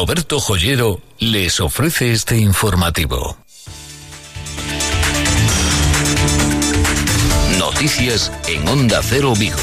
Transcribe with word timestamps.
Roberto 0.00 0.40
Joyero 0.40 1.02
les 1.18 1.60
ofrece 1.60 2.10
este 2.12 2.38
informativo. 2.38 3.36
Noticias 7.58 8.32
en 8.48 8.66
Onda 8.66 9.02
Cero 9.02 9.34
Vigo 9.38 9.58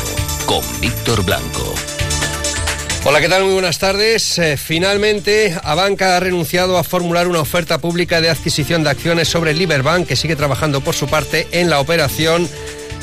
con 0.46 0.62
Víctor 0.80 1.26
Blanco. 1.26 1.74
Hola, 3.04 3.20
¿qué 3.20 3.30
tal? 3.30 3.46
Muy 3.46 3.54
buenas 3.54 3.80
tardes. 3.80 4.38
Eh, 4.38 4.58
finalmente, 4.58 5.58
Abanca 5.64 6.16
ha 6.16 6.20
renunciado 6.20 6.78
a 6.78 6.84
formular 6.84 7.28
una 7.28 7.40
oferta 7.40 7.80
pública 7.80 8.22
de 8.22 8.30
adquisición 8.30 8.84
de 8.84 8.92
acciones 8.92 9.28
sobre 9.28 9.56
Liberbank, 9.56 10.08
que 10.08 10.16
sigue 10.16 10.36
trabajando 10.36 10.82
por 10.82 10.94
su 10.94 11.08
parte 11.08 11.48
en 11.52 11.72
la 11.72 11.80
operación 11.80 12.48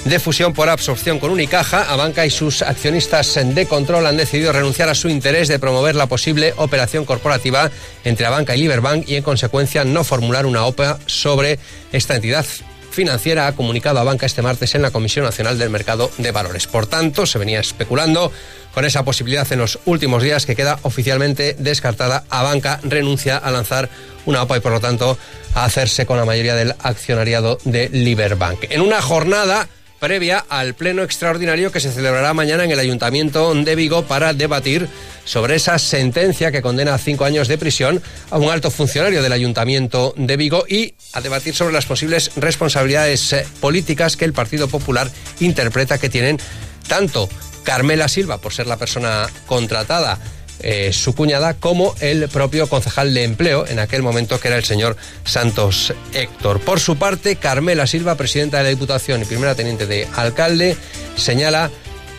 de 0.04 0.18
fusión 0.18 0.52
por 0.52 0.68
absorción 0.68 1.18
con 1.18 1.30
Unicaja, 1.30 1.90
Abanca 1.90 2.26
y 2.26 2.30
sus 2.30 2.62
accionistas 2.62 3.38
de 3.42 3.66
control 3.66 4.06
han 4.06 4.16
decidido 4.16 4.52
renunciar 4.52 4.88
a 4.88 4.94
su 4.94 5.08
interés 5.08 5.48
de 5.48 5.58
promover 5.58 5.94
la 5.94 6.06
posible 6.06 6.52
operación 6.56 7.04
corporativa 7.04 7.70
entre 8.04 8.26
Abanca 8.26 8.54
y 8.54 8.60
Liberbank 8.60 9.08
y 9.08 9.16
en 9.16 9.22
consecuencia 9.22 9.84
no 9.84 10.04
formular 10.04 10.46
una 10.46 10.66
OPA 10.66 10.98
sobre 11.06 11.58
esta 11.92 12.16
entidad 12.16 12.44
financiera 12.90 13.48
ha 13.48 13.56
comunicado 13.56 13.98
a 13.98 14.04
Banca 14.04 14.24
este 14.24 14.40
martes 14.40 14.74
en 14.74 14.82
la 14.82 14.92
Comisión 14.92 15.24
Nacional 15.24 15.58
del 15.58 15.68
Mercado 15.68 16.10
de 16.18 16.30
Valores. 16.30 16.66
Por 16.66 16.86
tanto, 16.86 17.26
se 17.26 17.38
venía 17.38 17.58
especulando 17.58 18.30
con 18.72 18.84
esa 18.84 19.04
posibilidad 19.04 19.50
en 19.52 19.58
los 19.58 19.80
últimos 19.84 20.22
días 20.22 20.46
que 20.46 20.54
queda 20.54 20.78
oficialmente 20.82 21.56
descartada. 21.58 22.24
A 22.30 22.42
Banca 22.42 22.78
renuncia 22.84 23.36
a 23.36 23.50
lanzar 23.50 23.88
una 24.26 24.42
OPA 24.42 24.58
y 24.58 24.60
por 24.60 24.72
lo 24.72 24.80
tanto 24.80 25.18
a 25.54 25.64
hacerse 25.64 26.06
con 26.06 26.18
la 26.18 26.24
mayoría 26.24 26.54
del 26.54 26.74
accionariado 26.78 27.58
de 27.64 27.88
Liberbank. 27.88 28.66
En 28.70 28.80
una 28.80 29.02
jornada 29.02 29.68
previa 30.04 30.44
al 30.50 30.74
pleno 30.74 31.02
extraordinario 31.02 31.72
que 31.72 31.80
se 31.80 31.90
celebrará 31.90 32.34
mañana 32.34 32.62
en 32.62 32.70
el 32.70 32.78
Ayuntamiento 32.78 33.54
de 33.54 33.74
Vigo 33.74 34.02
para 34.02 34.34
debatir 34.34 34.86
sobre 35.24 35.54
esa 35.54 35.78
sentencia 35.78 36.52
que 36.52 36.60
condena 36.60 36.92
a 36.92 36.98
cinco 36.98 37.24
años 37.24 37.48
de 37.48 37.56
prisión 37.56 38.02
a 38.30 38.36
un 38.36 38.50
alto 38.50 38.70
funcionario 38.70 39.22
del 39.22 39.32
Ayuntamiento 39.32 40.12
de 40.18 40.36
Vigo 40.36 40.66
y 40.68 40.92
a 41.14 41.22
debatir 41.22 41.54
sobre 41.54 41.72
las 41.72 41.86
posibles 41.86 42.32
responsabilidades 42.36 43.32
eh, 43.32 43.46
políticas 43.62 44.18
que 44.18 44.26
el 44.26 44.34
Partido 44.34 44.68
Popular 44.68 45.10
interpreta 45.40 45.96
que 45.96 46.10
tienen 46.10 46.38
tanto 46.86 47.26
Carmela 47.62 48.06
Silva 48.08 48.36
por 48.36 48.52
ser 48.52 48.66
la 48.66 48.76
persona 48.76 49.26
contratada 49.46 50.18
eh, 50.66 50.94
su 50.94 51.14
cuñada 51.14 51.52
como 51.52 51.94
el 52.00 52.26
propio 52.30 52.66
concejal 52.70 53.12
de 53.12 53.24
empleo 53.24 53.66
en 53.66 53.78
aquel 53.78 54.02
momento 54.02 54.40
que 54.40 54.48
era 54.48 54.56
el 54.56 54.64
señor 54.64 54.96
Santos 55.22 55.92
Héctor. 56.14 56.58
Por 56.60 56.80
su 56.80 56.96
parte, 56.96 57.36
Carmela 57.36 57.86
Silva, 57.86 58.14
presidenta 58.14 58.56
de 58.56 58.62
la 58.62 58.68
Diputación 58.70 59.20
y 59.20 59.26
primera 59.26 59.54
teniente 59.54 59.86
de 59.86 60.08
alcalde, 60.16 60.74
señala 61.16 61.70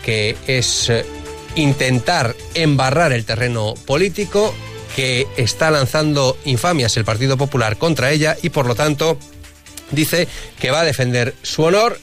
que 0.04 0.36
es 0.46 0.88
eh, 0.90 1.04
intentar 1.56 2.36
embarrar 2.54 3.12
el 3.12 3.24
terreno 3.24 3.74
político 3.84 4.54
que 4.94 5.26
está 5.36 5.72
lanzando 5.72 6.38
infamias 6.44 6.96
el 6.96 7.04
Partido 7.04 7.36
Popular 7.36 7.76
contra 7.76 8.12
ella 8.12 8.36
y 8.44 8.50
por 8.50 8.66
lo 8.66 8.76
tanto 8.76 9.18
dice 9.90 10.28
que 10.60 10.70
va 10.70 10.82
a 10.82 10.84
defender 10.84 11.34
su 11.42 11.64
honor 11.64 11.98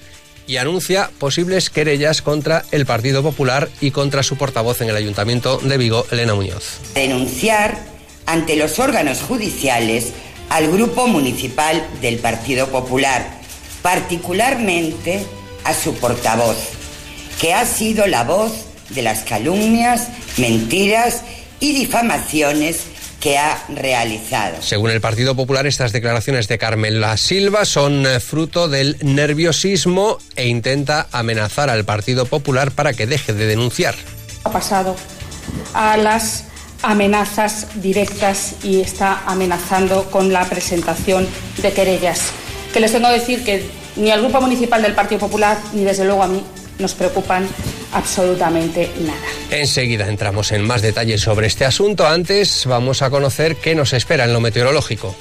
y 0.47 0.57
anuncia 0.57 1.09
posibles 1.19 1.69
querellas 1.69 2.21
contra 2.21 2.65
el 2.71 2.85
Partido 2.85 3.23
Popular 3.23 3.69
y 3.81 3.91
contra 3.91 4.23
su 4.23 4.35
portavoz 4.35 4.81
en 4.81 4.89
el 4.89 4.95
Ayuntamiento 4.95 5.57
de 5.57 5.77
Vigo, 5.77 6.05
Elena 6.11 6.35
Muñoz. 6.35 6.79
Denunciar 6.93 7.77
ante 8.25 8.55
los 8.55 8.79
órganos 8.79 9.21
judiciales 9.21 10.13
al 10.49 10.71
Grupo 10.71 11.07
Municipal 11.07 11.85
del 12.01 12.17
Partido 12.19 12.67
Popular, 12.67 13.39
particularmente 13.81 15.25
a 15.63 15.73
su 15.73 15.93
portavoz, 15.95 16.57
que 17.39 17.53
ha 17.53 17.65
sido 17.65 18.07
la 18.07 18.23
voz 18.23 18.51
de 18.89 19.01
las 19.01 19.23
calumnias, 19.23 20.09
mentiras 20.37 21.23
y 21.59 21.73
difamaciones 21.73 22.92
que 23.23 23.37
ha 23.37 23.63
realizado. 23.69 24.61
Según 24.61 24.91
el 24.91 24.99
Partido 24.99 25.33
Popular, 25.33 25.65
estas 25.65 25.93
declaraciones 25.93 26.49
de 26.49 26.57
Carmela 26.57 27.15
Silva 27.15 27.63
son 27.63 28.05
eh, 28.05 28.19
fruto 28.19 28.67
del 28.67 28.97
nerviosismo 29.01 30.17
e 30.35 30.49
intenta 30.49 31.07
amenazar 31.13 31.69
al 31.69 31.85
Partido 31.85 32.25
Popular 32.25 32.71
para 32.71 32.91
que 32.91 33.07
deje 33.07 33.31
de 33.31 33.47
denunciar. 33.47 33.95
Ha 34.43 34.51
pasado 34.51 34.97
a 35.73 35.95
las 35.95 36.47
amenazas 36.81 37.67
directas 37.75 38.55
y 38.61 38.81
está 38.81 39.23
amenazando 39.25 40.11
con 40.11 40.33
la 40.33 40.43
presentación 40.43 41.25
de 41.61 41.71
querellas. 41.71 42.23
Que 42.73 42.81
les 42.81 42.91
tengo 42.91 43.07
que 43.07 43.13
decir 43.13 43.45
que 43.45 43.65
ni 43.95 44.11
al 44.11 44.19
Grupo 44.19 44.41
Municipal 44.41 44.81
del 44.81 44.95
Partido 44.95 45.21
Popular 45.21 45.57
ni 45.71 45.85
desde 45.85 46.03
luego 46.03 46.23
a 46.23 46.27
mí 46.27 46.43
nos 46.77 46.93
preocupan 46.93 47.47
absolutamente 47.93 48.89
nada. 49.01 49.19
Enseguida 49.51 50.07
entramos 50.07 50.51
en 50.51 50.65
más 50.65 50.81
detalles 50.81 51.21
sobre 51.21 51.47
este 51.47 51.65
asunto. 51.65 52.07
Antes 52.07 52.65
vamos 52.65 53.01
a 53.01 53.09
conocer 53.09 53.55
qué 53.57 53.75
nos 53.75 53.93
espera 53.93 54.25
en 54.25 54.33
lo 54.33 54.39
meteorológico. 54.39 55.15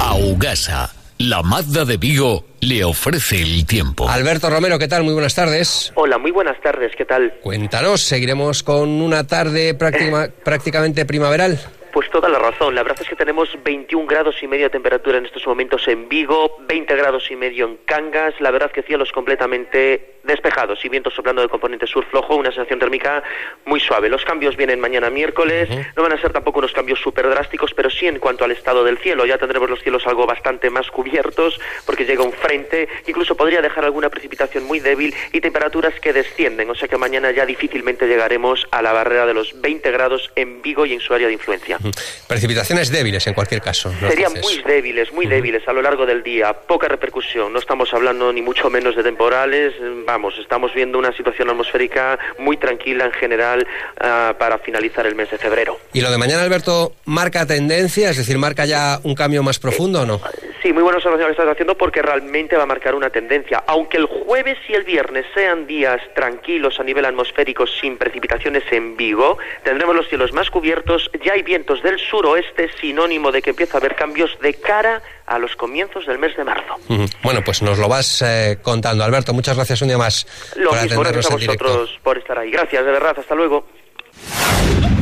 Augasa, 0.00 0.92
la 1.18 1.42
Mazda 1.42 1.84
de 1.84 1.96
Vigo, 1.96 2.44
le 2.60 2.84
ofrece 2.84 3.40
el 3.40 3.66
tiempo. 3.66 4.08
Alberto 4.08 4.50
Romero, 4.50 4.78
¿qué 4.78 4.88
tal? 4.88 5.04
Muy 5.04 5.12
buenas 5.12 5.34
tardes. 5.34 5.92
Hola, 5.94 6.18
muy 6.18 6.30
buenas 6.30 6.60
tardes, 6.60 6.92
¿qué 6.96 7.04
tal? 7.04 7.34
Cuéntanos, 7.42 8.02
¿seguiremos 8.02 8.62
con 8.62 8.88
una 8.88 9.26
tarde 9.26 9.74
prácticamente 10.44 11.04
primaveral? 11.04 11.58
Pues 11.92 12.03
toda 12.14 12.28
la 12.28 12.38
razón. 12.38 12.76
La 12.76 12.84
verdad 12.84 13.02
es 13.02 13.08
que 13.08 13.16
tenemos 13.16 13.48
21 13.64 14.06
grados 14.06 14.40
y 14.40 14.46
medio 14.46 14.66
de 14.66 14.70
temperatura 14.70 15.18
en 15.18 15.26
estos 15.26 15.44
momentos 15.48 15.88
en 15.88 16.08
Vigo, 16.08 16.58
20 16.60 16.94
grados 16.94 17.28
y 17.28 17.34
medio 17.34 17.66
en 17.66 17.78
Cangas. 17.86 18.40
La 18.40 18.52
verdad 18.52 18.68
es 18.68 18.72
que 18.72 18.82
cielos 18.86 19.10
completamente 19.10 20.14
despejados 20.22 20.82
y 20.84 20.88
vientos 20.88 21.12
soplando 21.12 21.42
del 21.42 21.50
componente 21.50 21.86
sur 21.88 22.04
flojo, 22.06 22.36
una 22.36 22.50
sensación 22.50 22.78
térmica 22.78 23.22
muy 23.64 23.80
suave. 23.80 24.08
Los 24.08 24.24
cambios 24.24 24.56
vienen 24.56 24.78
mañana 24.78 25.10
miércoles. 25.10 25.68
No 25.96 26.04
van 26.04 26.12
a 26.12 26.20
ser 26.20 26.32
tampoco 26.32 26.60
unos 26.60 26.72
cambios 26.72 27.00
súper 27.00 27.28
drásticos, 27.28 27.74
pero 27.74 27.90
sí 27.90 28.06
en 28.06 28.20
cuanto 28.20 28.44
al 28.44 28.52
estado 28.52 28.84
del 28.84 28.98
cielo. 28.98 29.26
Ya 29.26 29.36
tendremos 29.36 29.68
los 29.68 29.82
cielos 29.82 30.06
algo 30.06 30.24
bastante 30.24 30.70
más 30.70 30.92
cubiertos 30.92 31.60
porque 31.84 32.04
llega 32.04 32.22
un 32.22 32.32
frente. 32.32 32.88
Incluso 33.08 33.36
podría 33.36 33.60
dejar 33.60 33.84
alguna 33.84 34.08
precipitación 34.08 34.62
muy 34.62 34.78
débil 34.78 35.12
y 35.32 35.40
temperaturas 35.40 35.98
que 35.98 36.12
descienden. 36.12 36.70
O 36.70 36.76
sea 36.76 36.86
que 36.86 36.96
mañana 36.96 37.32
ya 37.32 37.44
difícilmente 37.44 38.06
llegaremos 38.06 38.68
a 38.70 38.82
la 38.82 38.92
barrera 38.92 39.26
de 39.26 39.34
los 39.34 39.60
20 39.60 39.90
grados 39.90 40.30
en 40.36 40.62
Vigo 40.62 40.86
y 40.86 40.92
en 40.92 41.00
su 41.00 41.12
área 41.12 41.26
de 41.26 41.32
influencia. 41.32 41.78
Precipitaciones 42.26 42.90
débiles 42.90 43.26
en 43.26 43.34
cualquier 43.34 43.60
caso. 43.60 43.92
Serían 44.00 44.32
muy 44.32 44.62
débiles, 44.62 45.12
muy 45.12 45.26
débiles 45.26 45.66
a 45.68 45.72
lo 45.72 45.82
largo 45.82 46.06
del 46.06 46.22
día, 46.22 46.52
poca 46.52 46.88
repercusión. 46.88 47.52
No 47.52 47.58
estamos 47.58 47.92
hablando 47.92 48.32
ni 48.32 48.42
mucho 48.42 48.70
menos 48.70 48.96
de 48.96 49.02
temporales. 49.02 49.74
Vamos, 50.06 50.34
estamos 50.38 50.72
viendo 50.74 50.98
una 50.98 51.12
situación 51.16 51.50
atmosférica 51.50 52.18
muy 52.38 52.56
tranquila 52.56 53.06
en 53.06 53.12
general 53.12 53.66
uh, 54.00 54.36
para 54.38 54.58
finalizar 54.58 55.06
el 55.06 55.14
mes 55.14 55.30
de 55.30 55.38
febrero. 55.38 55.78
¿Y 55.92 56.00
lo 56.00 56.10
de 56.10 56.18
mañana, 56.18 56.42
Alberto, 56.42 56.94
marca 57.04 57.46
tendencia? 57.46 58.10
Es 58.10 58.16
decir, 58.16 58.38
¿marca 58.38 58.64
ya 58.66 59.00
un 59.02 59.14
cambio 59.14 59.42
más 59.42 59.58
profundo 59.58 60.02
o 60.02 60.06
no? 60.06 60.20
Sí, 60.64 60.72
muy 60.72 60.82
buena 60.82 60.96
observación 60.96 61.26
que 61.26 61.32
estás 61.32 61.46
haciendo 61.46 61.76
porque 61.76 62.00
realmente 62.00 62.56
va 62.56 62.62
a 62.62 62.66
marcar 62.66 62.94
una 62.94 63.10
tendencia. 63.10 63.62
Aunque 63.66 63.98
el 63.98 64.06
jueves 64.06 64.56
y 64.66 64.72
el 64.72 64.84
viernes 64.84 65.26
sean 65.34 65.66
días 65.66 66.00
tranquilos 66.14 66.80
a 66.80 66.84
nivel 66.84 67.04
atmosférico 67.04 67.66
sin 67.66 67.98
precipitaciones 67.98 68.62
en 68.70 68.96
Vigo, 68.96 69.36
tendremos 69.62 69.94
los 69.94 70.08
cielos 70.08 70.32
más 70.32 70.48
cubiertos, 70.48 71.10
ya 71.22 71.34
hay 71.34 71.42
vientos 71.42 71.82
del 71.82 71.98
suroeste, 71.98 72.70
sinónimo 72.80 73.30
de 73.30 73.42
que 73.42 73.50
empieza 73.50 73.76
a 73.76 73.80
haber 73.80 73.94
cambios 73.94 74.38
de 74.40 74.54
cara 74.54 75.02
a 75.26 75.38
los 75.38 75.54
comienzos 75.54 76.06
del 76.06 76.18
mes 76.18 76.34
de 76.34 76.44
marzo. 76.44 76.76
Uh 76.88 76.94
-huh. 76.94 77.14
Bueno, 77.22 77.42
pues 77.44 77.60
nos 77.60 77.78
lo 77.78 77.86
vas 77.86 78.22
eh, 78.22 78.56
contando. 78.62 79.04
Alberto, 79.04 79.34
muchas 79.34 79.56
gracias 79.56 79.82
un 79.82 79.88
día 79.88 79.98
más 79.98 80.26
lo 80.56 80.70
por 80.70 80.82
mismo, 80.82 81.00
gracias 81.02 81.30
a 81.30 81.34
vosotros 81.34 82.00
por 82.02 82.16
estar 82.16 82.38
ahí. 82.38 82.50
Gracias, 82.50 82.82
de 82.86 82.90
verdad, 82.90 83.14
hasta 83.18 83.34
luego. 83.34 83.66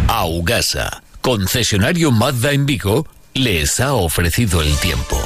Augasa, 0.08 1.04
concesionario 1.20 2.10
Mazda 2.10 2.50
en 2.50 2.66
Vigo, 2.66 3.06
les 3.34 3.78
ha 3.78 3.94
ofrecido 3.94 4.60
el 4.60 4.76
tiempo. 4.80 5.22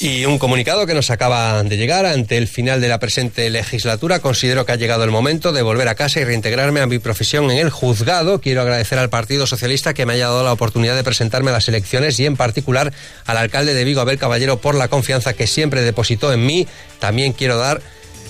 Y 0.00 0.26
un 0.26 0.38
comunicado 0.38 0.86
que 0.86 0.94
nos 0.94 1.10
acaba 1.10 1.60
de 1.64 1.76
llegar 1.76 2.06
ante 2.06 2.38
el 2.38 2.46
final 2.46 2.80
de 2.80 2.86
la 2.86 3.00
presente 3.00 3.50
legislatura. 3.50 4.20
Considero 4.20 4.64
que 4.64 4.70
ha 4.70 4.76
llegado 4.76 5.02
el 5.02 5.10
momento 5.10 5.52
de 5.52 5.62
volver 5.62 5.88
a 5.88 5.96
casa 5.96 6.20
y 6.20 6.24
reintegrarme 6.24 6.80
a 6.80 6.86
mi 6.86 7.00
profesión 7.00 7.50
en 7.50 7.58
el 7.58 7.70
juzgado. 7.70 8.40
Quiero 8.40 8.60
agradecer 8.60 9.00
al 9.00 9.10
Partido 9.10 9.48
Socialista 9.48 9.94
que 9.94 10.06
me 10.06 10.12
haya 10.12 10.28
dado 10.28 10.44
la 10.44 10.52
oportunidad 10.52 10.94
de 10.94 11.02
presentarme 11.02 11.50
a 11.50 11.54
las 11.54 11.66
elecciones 11.66 12.20
y 12.20 12.26
en 12.26 12.36
particular 12.36 12.92
al 13.26 13.38
alcalde 13.38 13.74
de 13.74 13.82
Vigo, 13.82 14.00
Abel 14.00 14.18
Caballero, 14.18 14.58
por 14.58 14.76
la 14.76 14.86
confianza 14.86 15.32
que 15.32 15.48
siempre 15.48 15.82
depositó 15.82 16.32
en 16.32 16.46
mí. 16.46 16.68
También 17.00 17.32
quiero 17.32 17.58
dar 17.58 17.80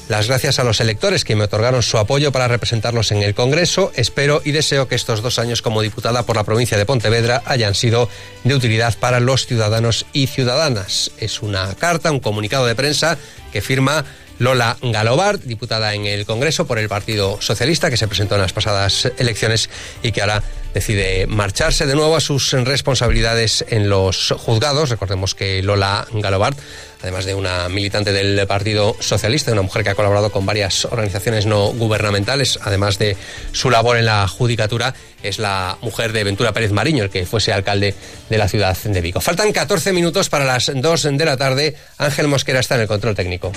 las 0.08 0.26
gracias 0.26 0.58
a 0.58 0.64
los 0.64 0.80
electores 0.80 1.24
que 1.24 1.36
me 1.36 1.44
otorgaron 1.44 1.82
su 1.82 1.98
apoyo 1.98 2.32
para 2.32 2.48
representarlos 2.48 3.12
en 3.12 3.22
el 3.22 3.34
Congreso. 3.34 3.92
Espero 3.94 4.40
y 4.44 4.52
deseo 4.52 4.88
que 4.88 4.94
estos 4.94 5.22
dos 5.22 5.38
años 5.38 5.62
como 5.62 5.82
diputada 5.82 6.24
por 6.24 6.36
la 6.36 6.44
provincia 6.44 6.78
de 6.78 6.86
Pontevedra 6.86 7.42
hayan 7.44 7.74
sido 7.74 8.08
de 8.44 8.54
utilidad 8.54 8.96
para 8.98 9.20
los 9.20 9.46
ciudadanos 9.46 10.06
y 10.12 10.26
ciudadanas. 10.26 11.10
Es 11.18 11.42
una 11.42 11.74
carta, 11.74 12.10
un 12.10 12.20
comunicado 12.20 12.66
de 12.66 12.74
prensa 12.74 13.18
que 13.52 13.60
firma 13.60 14.04
Lola 14.38 14.76
Galobart, 14.80 15.42
diputada 15.42 15.94
en 15.94 16.06
el 16.06 16.24
Congreso 16.24 16.66
por 16.66 16.78
el 16.78 16.88
Partido 16.88 17.40
Socialista, 17.40 17.90
que 17.90 17.96
se 17.96 18.08
presentó 18.08 18.36
en 18.36 18.42
las 18.42 18.52
pasadas 18.52 19.10
elecciones 19.18 19.68
y 20.02 20.12
que 20.12 20.20
ahora 20.20 20.42
decide 20.74 21.26
marcharse 21.26 21.86
de 21.86 21.94
nuevo 21.94 22.16
a 22.16 22.20
sus 22.20 22.52
responsabilidades 22.52 23.64
en 23.68 23.88
los 23.88 24.34
juzgados. 24.36 24.90
Recordemos 24.90 25.34
que 25.34 25.62
Lola 25.62 26.06
Galobart 26.12 26.58
además 27.02 27.24
de 27.24 27.34
una 27.34 27.68
militante 27.68 28.12
del 28.12 28.46
Partido 28.46 28.96
Socialista, 29.00 29.52
una 29.52 29.62
mujer 29.62 29.84
que 29.84 29.90
ha 29.90 29.94
colaborado 29.94 30.30
con 30.30 30.46
varias 30.46 30.84
organizaciones 30.84 31.46
no 31.46 31.68
gubernamentales, 31.68 32.58
además 32.62 32.98
de 32.98 33.16
su 33.52 33.70
labor 33.70 33.96
en 33.96 34.06
la 34.06 34.26
judicatura, 34.26 34.94
es 35.22 35.38
la 35.38 35.78
mujer 35.82 36.12
de 36.12 36.24
Ventura 36.24 36.52
Pérez 36.52 36.72
Mariño, 36.72 37.04
el 37.04 37.10
que 37.10 37.26
fuese 37.26 37.52
alcalde 37.52 37.94
de 38.28 38.38
la 38.38 38.48
ciudad 38.48 38.76
de 38.76 39.00
Vigo. 39.00 39.20
Faltan 39.20 39.52
14 39.52 39.92
minutos 39.92 40.28
para 40.28 40.44
las 40.44 40.70
2 40.74 41.08
de 41.12 41.24
la 41.24 41.36
tarde. 41.36 41.76
Ángel 41.98 42.28
Mosquera 42.28 42.60
está 42.60 42.74
en 42.76 42.82
el 42.82 42.88
control 42.88 43.14
técnico. 43.14 43.52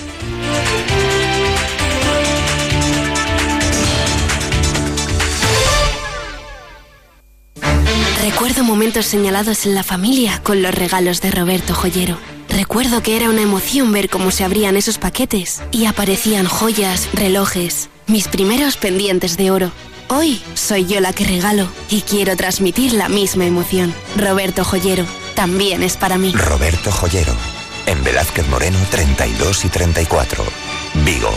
Momentos 8.64 9.08
señalados 9.08 9.66
en 9.66 9.76
la 9.76 9.84
familia 9.84 10.40
con 10.44 10.62
los 10.62 10.74
regalos 10.74 11.20
de 11.20 11.32
Roberto 11.32 11.74
Joyero. 11.74 12.18
Recuerdo 12.48 13.02
que 13.02 13.18
era 13.18 13.30
una 13.30 13.42
emoción 13.42 13.92
ver 13.92 14.10
cómo 14.10 14.30
se 14.30 14.44
abrían 14.44 14.78
esos 14.78 14.98
paquetes 14.98 15.62
y 15.72 15.86
aparecían 15.86 16.46
joyas, 16.46 17.10
relojes, 17.14 17.90
mis 18.08 18.28
primeros 18.28 18.78
pendientes 18.78 19.36
de 19.36 19.52
oro. 19.52 19.72
Hoy 20.10 20.42
soy 20.54 20.86
yo 20.86 21.02
la 21.02 21.12
que 21.12 21.26
regalo 21.26 21.68
y 21.90 22.02
quiero 22.02 22.36
transmitir 22.36 22.94
la 22.94 23.10
misma 23.10 23.46
emoción. 23.46 23.94
Roberto 24.16 24.64
Joyero 24.64 25.06
también 25.34 25.82
es 25.82 25.98
para 25.98 26.18
mí. 26.18 26.32
Roberto 26.34 26.92
Joyero, 26.92 27.34
en 27.88 28.04
Velázquez 28.04 28.48
Moreno 28.48 28.78
32 28.92 29.66
y 29.66 29.70
34, 29.70 30.44
Vigo. 31.06 31.32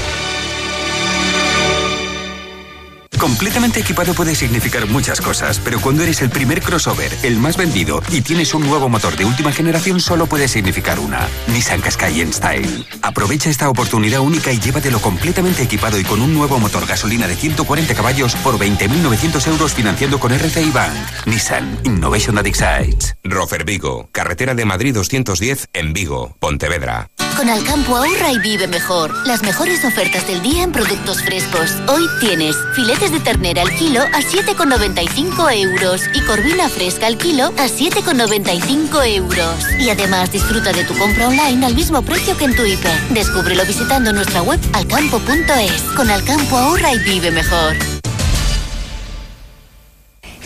Completamente 3.25 3.81
equipado 3.81 4.13
puede 4.13 4.35
significar 4.35 4.87
muchas 4.87 5.19
cosas, 5.19 5.59
pero 5.59 5.81
cuando 5.81 6.03
eres 6.03 6.21
el 6.21 6.29
primer 6.29 6.61
crossover, 6.61 7.11
el 7.23 7.39
más 7.39 7.57
vendido 7.57 8.03
y 8.11 8.21
tienes 8.21 8.53
un 8.53 8.67
nuevo 8.67 8.91
motor 8.91 9.17
de 9.17 9.25
última 9.25 9.51
generación, 9.51 9.99
solo 9.99 10.27
puede 10.27 10.47
significar 10.47 10.99
una. 10.99 11.27
Nissan 11.47 11.81
Qashqai 11.81 12.21
en 12.21 12.35
Style. 12.35 12.87
Aprovecha 13.01 13.49
esta 13.49 13.71
oportunidad 13.71 14.21
única 14.21 14.53
y 14.53 14.61
llévatelo 14.61 15.01
completamente 15.01 15.63
equipado 15.63 15.99
y 15.99 16.05
con 16.05 16.21
un 16.21 16.35
nuevo 16.35 16.59
motor 16.59 16.85
gasolina 16.87 17.27
de 17.27 17.35
140 17.35 17.95
caballos 17.95 18.35
por 18.37 18.59
20.900 18.59 19.47
euros 19.47 19.73
financiando 19.73 20.21
con 20.21 20.31
RCI 20.31 20.71
Bank. 20.71 20.93
Nissan 21.25 21.79
Innovation 21.85 22.35
that 22.35 22.45
excites. 22.45 23.17
Rofer 23.25 23.65
Vigo, 23.65 24.11
carretera 24.13 24.55
de 24.55 24.67
Madrid 24.67 24.93
210 24.93 25.71
en 25.73 25.95
Vigo, 25.95 26.37
Pontevedra. 26.41 27.09
Con 27.37 27.49
Alcampo 27.49 27.97
ahorra 27.97 28.31
y 28.33 28.39
vive 28.39 28.69
mejor. 28.69 29.13
Las 29.27 29.43
mejores 29.43 29.85
ofertas 29.85 30.25
del 30.29 30.41
día 30.41 30.63
en 30.63 30.71
productos 30.71 31.21
frescos. 31.21 31.73
Hoy 31.89 32.07
tienes 32.21 32.57
filetes 32.77 33.11
de 33.11 33.14
ternera 33.21 33.63
al 33.63 33.75
kilo 33.75 34.01
a 34.01 34.21
7,95 34.21 35.53
euros 35.53 36.03
y 36.15 36.21
corvina 36.23 36.69
fresca 36.69 37.07
al 37.07 37.19
kilo 37.19 37.47
a 37.47 37.67
7,95 37.67 39.07
euros. 39.17 39.65
Y 39.79 39.91
además 39.91 40.33
disfruta 40.33 40.73
de 40.73 40.85
tu 40.85 40.97
compra 40.99 41.29
online 41.29 41.67
al 41.67 41.75
mismo 41.75 42.03
precio 42.03 42.37
que 42.37 42.45
en 42.45 42.57
tu 42.57 42.65
hiper. 42.65 42.99
Descúbrelo 43.11 43.65
visitando 43.65 44.13
nuestra 44.13 44.43
web 44.43 44.61
alcampo.es. 44.73 45.83
Con 45.97 46.11
Alcampo 46.11 46.57
ahorra 46.57 46.95
y 46.95 46.99
vive 46.99 47.31
mejor. 47.31 47.75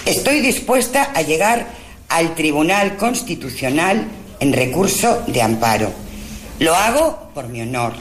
Estoy 0.04 0.40
dispuesta 0.40 1.12
a 1.14 1.22
llegar 1.22 1.68
al 2.08 2.34
Tribunal 2.34 2.96
Constitucional 2.96 4.06
en 4.40 4.52
recurso 4.52 5.22
de 5.26 5.42
amparo. 5.42 5.92
Lo 6.58 6.74
hago 6.74 7.30
por 7.34 7.48
mi 7.48 7.60
honor. 7.60 7.92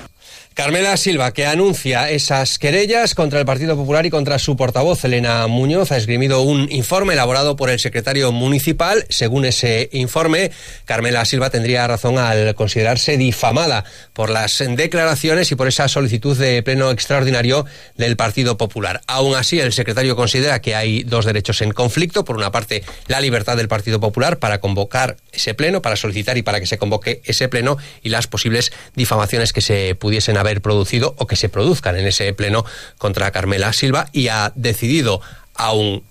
Carmela 0.58 0.98
Silva, 0.98 1.34
que 1.34 1.46
anuncia 1.46 2.10
esas 2.10 2.58
querellas 2.58 3.14
contra 3.14 3.40
el 3.40 3.46
Partido 3.46 3.76
Popular 3.76 4.08
y 4.08 4.10
contra 4.10 4.40
su 4.40 4.58
portavoz, 4.58 5.06
Elena 5.06 5.46
Muñoz, 5.46 5.92
ha 5.92 5.98
esgrimido 5.98 6.42
un 6.42 6.68
informe 6.72 7.14
elaborado 7.14 7.56
por 7.56 7.70
el 7.70 7.80
secretario 7.80 8.32
municipal. 8.32 9.06
Según 9.08 9.46
ese 9.46 9.88
informe, 9.92 10.50
Carmela 10.86 11.26
Silva 11.26 11.52
tendría 11.52 11.86
razón 11.86 12.18
al 12.18 12.56
considerarse 12.56 13.18
difamada 13.18 13.86
por 14.14 14.32
las 14.32 14.58
declaraciones 14.58 15.52
y 15.52 15.56
por 15.56 15.68
esa 15.68 15.88
solicitud 15.88 16.36
de 16.36 16.64
pleno 16.64 16.90
extraordinario 16.90 17.68
del 17.96 18.18
Partido 18.18 18.58
Popular. 18.58 19.02
Aún 19.06 19.36
así, 19.36 19.60
el 19.60 19.74
secretario 19.74 20.16
considera 20.16 20.60
que 20.60 20.74
hay 20.74 21.04
dos 21.04 21.26
derechos 21.26 21.62
en 21.62 21.72
conflicto. 21.72 22.26
Por 22.26 22.36
una 22.36 22.52
parte, 22.52 22.84
la 23.06 23.22
libertad 23.22 23.58
del 23.58 23.68
Partido 23.68 24.00
Popular 24.00 24.40
para 24.40 24.60
convocar 24.60 25.18
ese 25.32 25.54
pleno, 25.54 25.84
para 25.84 25.98
solicitar 25.98 26.36
y 26.36 26.42
para 26.42 26.60
que 26.60 26.66
se 26.66 26.80
convoque 26.80 27.22
ese 27.26 27.48
pleno 27.48 27.78
y 28.02 28.10
las 28.10 28.26
posibles 28.26 28.72
difamaciones 28.96 29.54
que 29.54 29.62
se 29.62 29.94
pudiesen 29.94 30.36
haber 30.36 30.47
producido 30.62 31.16
o 31.18 31.28
que 31.28 31.36
se 31.36 31.50
produzcan 31.50 31.98
en 31.98 32.08
ese 32.08 32.34
pleno 32.34 32.66
contra 32.98 33.32
Carmela 33.32 33.74
Silva 33.74 34.08
y 34.12 34.28
ha 34.30 34.52
decidido, 34.56 35.22
aún 35.54 36.04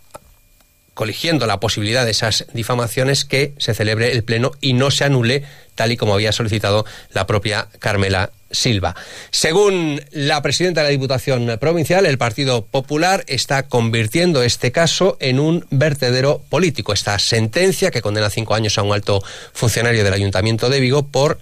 coligiendo 0.94 1.46
la 1.46 1.60
posibilidad 1.60 2.06
de 2.06 2.12
esas 2.12 2.46
difamaciones, 2.54 3.26
que 3.26 3.52
se 3.58 3.74
celebre 3.74 4.12
el 4.12 4.24
pleno 4.24 4.52
y 4.62 4.72
no 4.72 4.90
se 4.90 5.04
anule 5.04 5.44
tal 5.74 5.92
y 5.92 5.98
como 5.98 6.14
había 6.14 6.32
solicitado 6.32 6.86
la 7.12 7.26
propia 7.26 7.68
Carmela 7.78 8.30
Silva. 8.50 8.96
Según 9.30 10.00
la 10.10 10.40
presidenta 10.40 10.80
de 10.80 10.86
la 10.86 10.90
Diputación 10.90 11.58
Provincial, 11.60 12.06
el 12.06 12.16
Partido 12.16 12.64
Popular 12.64 13.24
está 13.26 13.64
convirtiendo 13.64 14.42
este 14.42 14.72
caso 14.72 15.18
en 15.20 15.38
un 15.38 15.66
vertedero 15.70 16.42
político. 16.48 16.94
Esta 16.94 17.18
sentencia 17.18 17.90
que 17.90 18.00
condena 18.00 18.30
cinco 18.30 18.54
años 18.54 18.78
a 18.78 18.82
un 18.82 18.94
alto 18.94 19.22
funcionario 19.52 20.02
del 20.02 20.14
Ayuntamiento 20.14 20.70
de 20.70 20.80
Vigo 20.80 21.06
por 21.08 21.38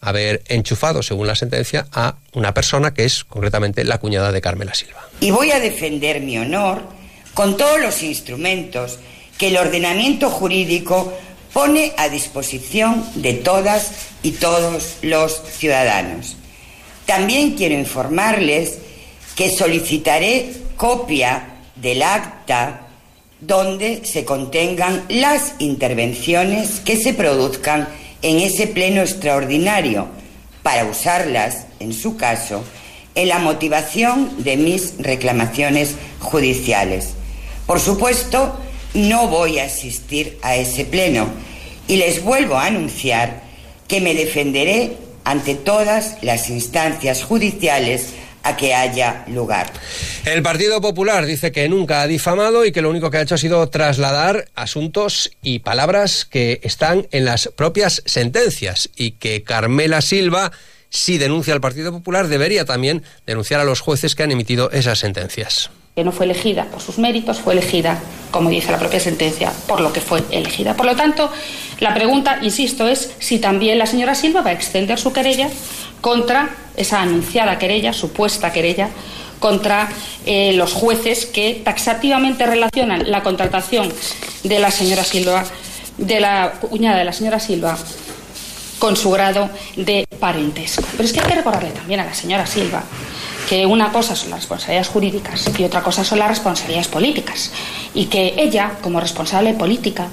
haber 0.00 0.42
enchufado, 0.48 1.02
según 1.02 1.26
la 1.26 1.34
sentencia, 1.34 1.86
a 1.92 2.16
una 2.32 2.54
persona 2.54 2.94
que 2.94 3.04
es 3.04 3.24
concretamente 3.24 3.84
la 3.84 3.98
cuñada 3.98 4.32
de 4.32 4.40
Carmela 4.40 4.74
Silva. 4.74 5.08
Y 5.20 5.30
voy 5.30 5.50
a 5.50 5.60
defender 5.60 6.20
mi 6.20 6.38
honor 6.38 6.82
con 7.34 7.56
todos 7.56 7.80
los 7.80 8.02
instrumentos 8.02 8.98
que 9.36 9.48
el 9.48 9.56
ordenamiento 9.56 10.30
jurídico 10.30 11.12
pone 11.52 11.92
a 11.96 12.08
disposición 12.08 13.04
de 13.14 13.34
todas 13.34 13.92
y 14.22 14.32
todos 14.32 14.96
los 15.02 15.42
ciudadanos. 15.50 16.36
También 17.06 17.56
quiero 17.56 17.74
informarles 17.74 18.78
que 19.34 19.50
solicitaré 19.50 20.52
copia 20.76 21.60
del 21.76 22.02
acta 22.02 22.88
donde 23.40 24.04
se 24.04 24.24
contengan 24.24 25.04
las 25.08 25.54
intervenciones 25.58 26.80
que 26.80 26.96
se 26.96 27.14
produzcan 27.14 27.88
en 28.22 28.38
ese 28.40 28.66
pleno 28.66 29.02
extraordinario 29.02 30.08
para 30.62 30.84
usarlas, 30.84 31.66
en 31.80 31.92
su 31.92 32.16
caso, 32.16 32.64
en 33.14 33.28
la 33.28 33.38
motivación 33.38 34.44
de 34.44 34.56
mis 34.56 34.94
reclamaciones 34.98 35.94
judiciales. 36.20 37.10
Por 37.66 37.80
supuesto, 37.80 38.58
no 38.94 39.28
voy 39.28 39.58
a 39.58 39.64
asistir 39.64 40.38
a 40.42 40.56
ese 40.56 40.84
pleno 40.84 41.28
y 41.86 41.96
les 41.96 42.22
vuelvo 42.22 42.56
a 42.56 42.66
anunciar 42.66 43.42
que 43.86 44.00
me 44.00 44.14
defenderé 44.14 44.96
ante 45.24 45.54
todas 45.54 46.16
las 46.22 46.48
instancias 46.48 47.22
judiciales 47.22 48.14
a 48.42 48.56
que 48.56 48.74
haya 48.74 49.24
lugar. 49.28 49.70
El 50.34 50.42
Partido 50.42 50.82
Popular 50.82 51.24
dice 51.24 51.52
que 51.52 51.66
nunca 51.70 52.02
ha 52.02 52.06
difamado 52.06 52.66
y 52.66 52.70
que 52.70 52.82
lo 52.82 52.90
único 52.90 53.10
que 53.10 53.16
ha 53.16 53.22
hecho 53.22 53.34
ha 53.34 53.38
sido 53.38 53.66
trasladar 53.70 54.44
asuntos 54.54 55.30
y 55.42 55.60
palabras 55.60 56.26
que 56.26 56.60
están 56.62 57.06
en 57.12 57.24
las 57.24 57.48
propias 57.48 58.02
sentencias 58.04 58.90
y 58.94 59.12
que 59.12 59.42
Carmela 59.42 60.02
Silva 60.02 60.52
si 60.90 61.16
denuncia 61.16 61.54
al 61.54 61.62
Partido 61.62 61.92
Popular, 61.92 62.28
debería 62.28 62.66
también 62.66 63.02
denunciar 63.26 63.60
a 63.60 63.64
los 63.64 63.80
jueces 63.80 64.14
que 64.14 64.22
han 64.22 64.30
emitido 64.30 64.70
esas 64.70 64.98
sentencias. 64.98 65.70
Que 65.94 66.04
no 66.04 66.12
fue 66.12 66.26
elegida 66.26 66.66
por 66.66 66.80
sus 66.80 66.98
méritos, 66.98 67.40
fue 67.40 67.54
elegida, 67.54 67.98
como 68.30 68.50
dice 68.50 68.70
la 68.70 68.78
propia 68.78 69.00
sentencia, 69.00 69.52
por 69.66 69.80
lo 69.80 69.92
que 69.92 70.00
fue 70.00 70.22
elegida. 70.30 70.74
Por 70.74 70.86
lo 70.86 70.94
tanto, 70.94 71.30
la 71.80 71.94
pregunta, 71.94 72.38
insisto, 72.42 72.86
es 72.86 73.12
si 73.18 73.38
también 73.38 73.78
la 73.78 73.86
señora 73.86 74.14
Silva 74.14 74.42
va 74.42 74.50
a 74.50 74.54
extender 74.54 74.98
su 74.98 75.12
querella 75.12 75.48
contra 76.00 76.50
esa 76.76 77.02
anunciada 77.02 77.58
querella, 77.58 77.92
supuesta 77.92 78.52
querella, 78.52 78.90
contra 79.38 79.88
eh, 80.26 80.52
los 80.54 80.72
jueces 80.72 81.26
que 81.26 81.60
taxativamente 81.64 82.46
relacionan 82.46 83.10
la 83.10 83.22
contratación 83.22 83.92
de 84.44 84.58
la 84.58 84.70
señora 84.70 85.04
Silva, 85.04 85.44
de 85.96 86.20
la 86.20 86.52
cuñada 86.60 86.98
de 86.98 87.04
la 87.04 87.12
señora 87.12 87.40
Silva, 87.40 87.76
con 88.78 88.96
su 88.96 89.10
grado 89.10 89.50
de 89.76 90.06
parentesco. 90.20 90.84
Pero 90.92 91.04
es 91.04 91.12
que 91.12 91.20
hay 91.20 91.26
que 91.26 91.34
recordarle 91.34 91.70
también 91.70 92.00
a 92.00 92.04
la 92.04 92.14
señora 92.14 92.46
Silva 92.46 92.82
que 93.48 93.64
una 93.64 93.90
cosa 93.90 94.14
son 94.14 94.30
las 94.30 94.40
responsabilidades 94.40 94.88
jurídicas 94.88 95.50
y 95.58 95.64
otra 95.64 95.82
cosa 95.82 96.04
son 96.04 96.18
las 96.18 96.28
responsabilidades 96.28 96.88
políticas. 96.88 97.50
Y 97.94 98.06
que 98.06 98.34
ella, 98.36 98.72
como 98.82 99.00
responsable 99.00 99.54
política, 99.54 100.08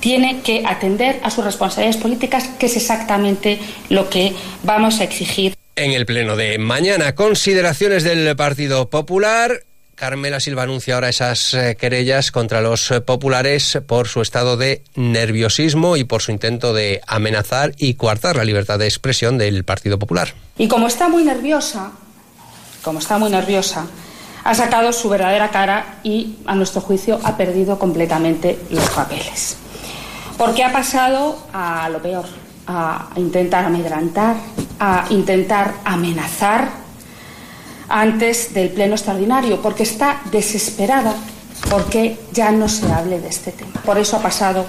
tiene 0.00 0.40
que 0.40 0.64
atender 0.66 1.20
a 1.22 1.30
sus 1.30 1.44
responsabilidades 1.44 2.02
políticas, 2.02 2.48
que 2.58 2.66
es 2.66 2.76
exactamente 2.76 3.60
lo 3.90 4.10
que 4.10 4.34
vamos 4.64 5.00
a 5.00 5.04
exigir. 5.04 5.59
En 5.80 5.92
el 5.92 6.04
pleno 6.04 6.36
de 6.36 6.58
mañana, 6.58 7.14
consideraciones 7.14 8.04
del 8.04 8.36
Partido 8.36 8.90
Popular. 8.90 9.64
Carmela 9.94 10.38
Silva 10.38 10.64
anuncia 10.64 10.94
ahora 10.94 11.08
esas 11.08 11.54
eh, 11.54 11.74
querellas 11.80 12.30
contra 12.32 12.60
los 12.60 12.90
eh, 12.90 13.00
populares 13.00 13.78
por 13.86 14.06
su 14.06 14.20
estado 14.20 14.58
de 14.58 14.82
nerviosismo 14.94 15.96
y 15.96 16.04
por 16.04 16.20
su 16.20 16.32
intento 16.32 16.74
de 16.74 17.00
amenazar 17.06 17.72
y 17.78 17.94
coartar 17.94 18.36
la 18.36 18.44
libertad 18.44 18.78
de 18.78 18.84
expresión 18.84 19.38
del 19.38 19.64
Partido 19.64 19.98
Popular. 19.98 20.34
Y 20.58 20.68
como 20.68 20.86
está 20.86 21.08
muy 21.08 21.24
nerviosa, 21.24 21.92
como 22.82 22.98
está 22.98 23.16
muy 23.16 23.30
nerviosa, 23.30 23.86
ha 24.44 24.54
sacado 24.54 24.92
su 24.92 25.08
verdadera 25.08 25.48
cara 25.48 26.00
y, 26.02 26.36
a 26.44 26.54
nuestro 26.56 26.82
juicio, 26.82 27.18
ha 27.24 27.38
perdido 27.38 27.78
completamente 27.78 28.58
los 28.68 28.90
papeles. 28.90 29.56
Porque 30.36 30.62
ha 30.62 30.72
pasado 30.72 31.38
a 31.54 31.88
lo 31.88 32.02
peor, 32.02 32.26
a 32.66 33.08
intentar 33.16 33.64
amedrantar, 33.64 34.36
a 34.78 35.06
intentar 35.10 35.74
amenazar 35.84 36.68
antes 37.88 38.54
del 38.54 38.70
pleno 38.70 38.94
extraordinario, 38.94 39.60
porque 39.60 39.82
está 39.82 40.20
desesperada 40.30 41.14
porque 41.68 42.18
ya 42.32 42.52
no 42.52 42.68
se 42.68 42.90
hable 42.90 43.20
de 43.20 43.28
este 43.28 43.52
tema. 43.52 43.72
Por 43.84 43.98
eso 43.98 44.16
ha 44.16 44.22
pasado 44.22 44.64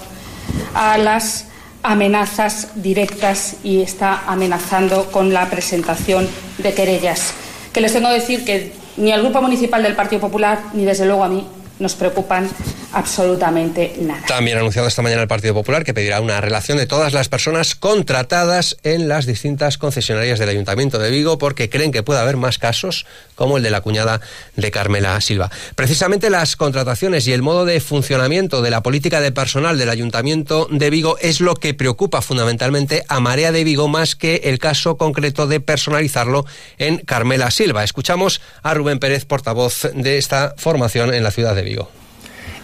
a 0.74 0.98
las 0.98 1.45
amenazas 1.83 2.69
directas 2.75 3.55
y 3.63 3.81
está 3.81 4.24
amenazando 4.27 5.10
con 5.12 5.33
la 5.33 5.50
presentación 5.50 6.27
de 6.57 6.74
querellas. 6.74 7.33
Que 7.74 7.81
les 7.81 7.93
tengo 7.93 8.10
que 8.10 8.15
decir 8.15 8.45
que 8.45 8.74
ni 8.98 9.12
al 9.12 9.21
Grupo 9.21 9.41
Municipal 9.41 9.81
del 9.81 9.95
Partido 9.95 10.21
Popular, 10.21 10.60
ni 10.74 10.83
desde 10.83 11.05
luego 11.05 11.24
a 11.24 11.29
mí, 11.29 11.48
nos 11.79 11.95
preocupan 11.95 12.50
absolutamente 12.93 13.95
nada. 14.00 14.25
También 14.27 14.57
ha 14.57 14.60
anunciado 14.62 14.88
esta 14.88 15.01
mañana 15.01 15.21
el 15.21 15.27
Partido 15.27 15.53
Popular 15.53 15.83
que 15.83 15.93
pedirá 15.93 16.21
una 16.21 16.41
relación 16.41 16.77
de 16.77 16.86
todas 16.86 17.13
las 17.13 17.29
personas 17.29 17.75
contratadas 17.75 18.77
en 18.83 19.07
las 19.07 19.25
distintas 19.25 19.77
concesionarias 19.77 20.39
del 20.39 20.50
Ayuntamiento 20.50 21.00
de 21.00 21.10
Vigo 21.10 21.38
porque 21.38 21.69
creen 21.69 21.91
que 21.91 22.03
puede 22.03 22.19
haber 22.19 22.38
más 22.38 22.57
casos 22.57 23.05
como 23.36 23.57
el 23.57 23.63
de 23.63 23.71
la 23.71 23.81
cuñada 23.81 24.21
de 24.55 24.71
Carmela 24.71 25.19
Silva. 25.21 25.50
Precisamente 25.75 26.29
las 26.29 26.55
contrataciones 26.55 27.27
y 27.27 27.33
el 27.33 27.41
modo 27.41 27.65
de 27.65 27.79
funcionamiento 27.79 28.62
de 28.62 28.71
la 28.71 28.83
política 28.83 29.21
de 29.21 29.31
personal 29.31 29.77
del 29.77 29.89
Ayuntamiento 29.89 30.67
de 30.69 30.89
Vigo 30.89 31.17
es 31.19 31.41
lo 31.41 31.55
que 31.55 31.74
preocupa 31.74 32.21
fundamentalmente 32.21 33.03
a 33.07 33.19
Marea 33.19 33.51
de 33.51 33.63
Vigo 33.63 33.88
más 33.88 34.15
que 34.15 34.41
el 34.45 34.60
caso 34.60 34.98
concreto 34.98 35.48
de 35.48 35.60
personalizarlo 35.60 36.45
en 36.77 36.98
Carmela 37.00 37.51
Silva. 37.51 37.83
Escuchamos 37.83 38.41
a 38.63 38.74
Rubén 38.74 39.00
Pérez, 39.00 39.25
portavoz 39.25 39.89
de 39.93 40.17
esta 40.17 40.53
formación 40.57 41.13
en 41.13 41.24
la 41.24 41.31
ciudad 41.31 41.55
de 41.55 41.63
Vigo. 41.63 42.00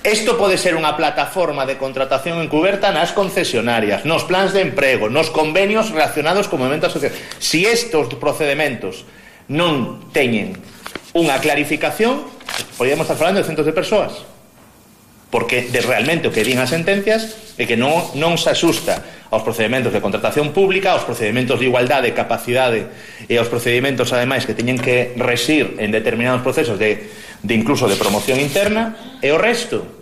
Isto 0.07 0.39
pode 0.39 0.55
ser 0.55 0.71
unha 0.71 0.95
plataforma 0.95 1.67
de 1.67 1.75
contratación 1.75 2.39
encuberta 2.39 2.95
nas 2.95 3.11
concesionarias, 3.11 4.07
nos 4.07 4.23
plans 4.23 4.55
de 4.55 4.63
emprego, 4.63 5.11
nos 5.11 5.27
convenios 5.27 5.91
relacionados 5.91 6.47
con 6.47 6.63
movimentos 6.63 6.95
sociales. 6.95 7.19
Si 7.43 7.67
estos 7.67 8.07
procedementos 8.15 9.03
non 9.51 10.07
teñen 10.15 10.55
unha 11.11 11.35
clarificación, 11.43 12.23
podríamos 12.79 13.03
estar 13.03 13.19
falando 13.19 13.43
de 13.43 13.51
centos 13.51 13.67
de 13.67 13.75
persoas. 13.75 14.23
Porque 15.27 15.67
de 15.67 15.83
realmente 15.83 16.31
o 16.31 16.31
que 16.31 16.47
din 16.47 16.63
as 16.63 16.71
sentencias 16.71 17.59
é 17.59 17.67
que 17.67 17.75
non, 17.75 18.15
non 18.15 18.39
se 18.39 18.47
asusta 18.47 19.03
aos 19.27 19.43
procedementos 19.43 19.91
de 19.91 19.99
contratación 19.99 20.55
pública, 20.55 20.95
aos 20.95 21.03
procedementos 21.03 21.59
de 21.59 21.67
igualdade, 21.67 22.15
capacidade 22.15 22.87
e 23.27 23.35
aos 23.35 23.51
procedimentos, 23.51 24.15
ademais, 24.15 24.47
que 24.47 24.55
teñen 24.55 24.79
que 24.79 25.19
resir 25.19 25.75
en 25.83 25.91
determinados 25.91 26.47
procesos 26.47 26.79
de, 26.79 27.11
de 27.43 27.53
incluso 27.59 27.91
de 27.91 27.99
promoción 27.99 28.39
interna, 28.39 29.19
e 29.19 29.35
o 29.35 29.41
resto, 29.41 29.96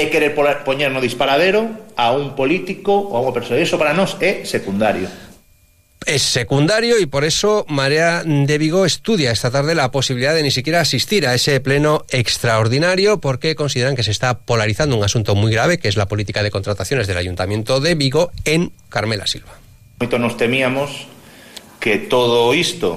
é 0.00 0.08
querer 0.08 0.32
poñer 0.64 0.88
no 0.88 1.04
disparadero 1.04 1.68
a 2.00 2.16
un 2.16 2.32
político 2.32 2.96
ou 2.96 3.20
a 3.20 3.20
unha 3.20 3.36
persoa. 3.36 3.60
Iso 3.60 3.76
para 3.76 3.92
nós 3.92 4.16
é 4.24 4.48
secundario. 4.48 5.12
Es 6.06 6.22
secundario 6.22 6.98
y 6.98 7.04
por 7.04 7.24
eso 7.24 7.66
Marea 7.68 8.24
de 8.24 8.56
Vigo 8.56 8.86
estudia 8.86 9.30
esta 9.30 9.50
tarde 9.50 9.74
la 9.74 9.90
posibilidad 9.90 10.34
de 10.34 10.42
ni 10.42 10.50
siquiera 10.50 10.80
asistir 10.80 11.26
a 11.26 11.34
ese 11.34 11.60
pleno 11.60 12.06
extraordinario 12.08 13.20
porque 13.20 13.54
consideran 13.54 13.96
que 13.96 14.02
se 14.02 14.10
está 14.10 14.38
polarizando 14.38 14.96
un 14.96 15.04
asunto 15.04 15.34
muy 15.34 15.52
grave 15.52 15.78
que 15.78 15.88
es 15.88 15.96
la 15.96 16.08
política 16.08 16.42
de 16.42 16.50
contrataciones 16.50 17.06
del 17.06 17.18
Ayuntamiento 17.18 17.80
de 17.80 17.94
Vigo 17.94 18.32
en 18.46 18.72
Carmela 18.88 19.26
Silva. 19.26 19.52
Moito 20.00 20.16
nos 20.16 20.40
temíamos 20.40 21.04
que 21.78 21.98
todo 21.98 22.56
isto, 22.56 22.96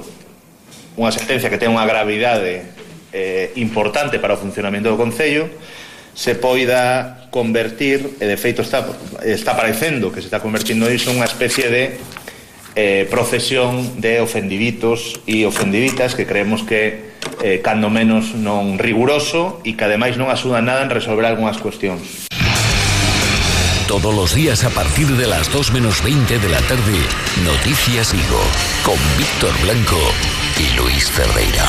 unha 0.96 1.12
sentencia 1.12 1.52
que 1.52 1.60
ten 1.60 1.76
unha 1.76 1.84
gravidade 1.84 2.64
eh, 3.12 3.52
importante 3.60 4.16
para 4.16 4.36
o 4.36 4.40
funcionamento 4.40 4.88
do 4.88 4.96
Concello, 4.96 5.52
se 6.14 6.36
poida 6.36 7.28
convertir, 7.34 8.18
e 8.22 8.26
de 8.30 8.38
feito 8.38 8.62
está, 8.62 8.86
está 9.26 9.58
parecendo 9.58 10.14
que 10.14 10.22
se 10.22 10.30
está 10.30 10.40
convertindo 10.40 10.86
iso 10.90 11.10
unha 11.10 11.26
especie 11.26 11.68
de 11.70 11.98
eh, 12.76 13.10
procesión 13.10 14.02
de 14.02 14.22
ofendiditos 14.22 15.22
e 15.26 15.46
ofendiditas 15.46 16.14
que 16.14 16.26
creemos 16.30 16.62
que 16.62 17.14
eh, 17.42 17.62
cando 17.66 17.90
menos 17.90 18.38
non 18.38 18.78
riguroso 18.78 19.62
e 19.66 19.74
que 19.74 19.84
ademais 19.86 20.18
non 20.18 20.30
axuda 20.30 20.62
nada 20.62 20.86
en 20.86 20.94
resolver 20.94 21.26
algunhas 21.26 21.58
cuestións. 21.58 22.30
Todos 23.88 24.16
los 24.16 24.34
días 24.34 24.64
a 24.64 24.70
partir 24.70 25.08
de 25.18 25.28
las 25.28 25.52
2 25.52 25.74
menos 25.74 26.02
20 26.04 26.40
de 26.40 26.50
la 26.50 26.62
tarde, 26.66 26.98
Noticias 27.46 28.14
Higo, 28.14 28.42
con 28.82 28.98
Víctor 29.18 29.54
Blanco 29.62 30.02
y 30.58 30.66
Luis 30.78 31.12
Ferreira. 31.12 31.68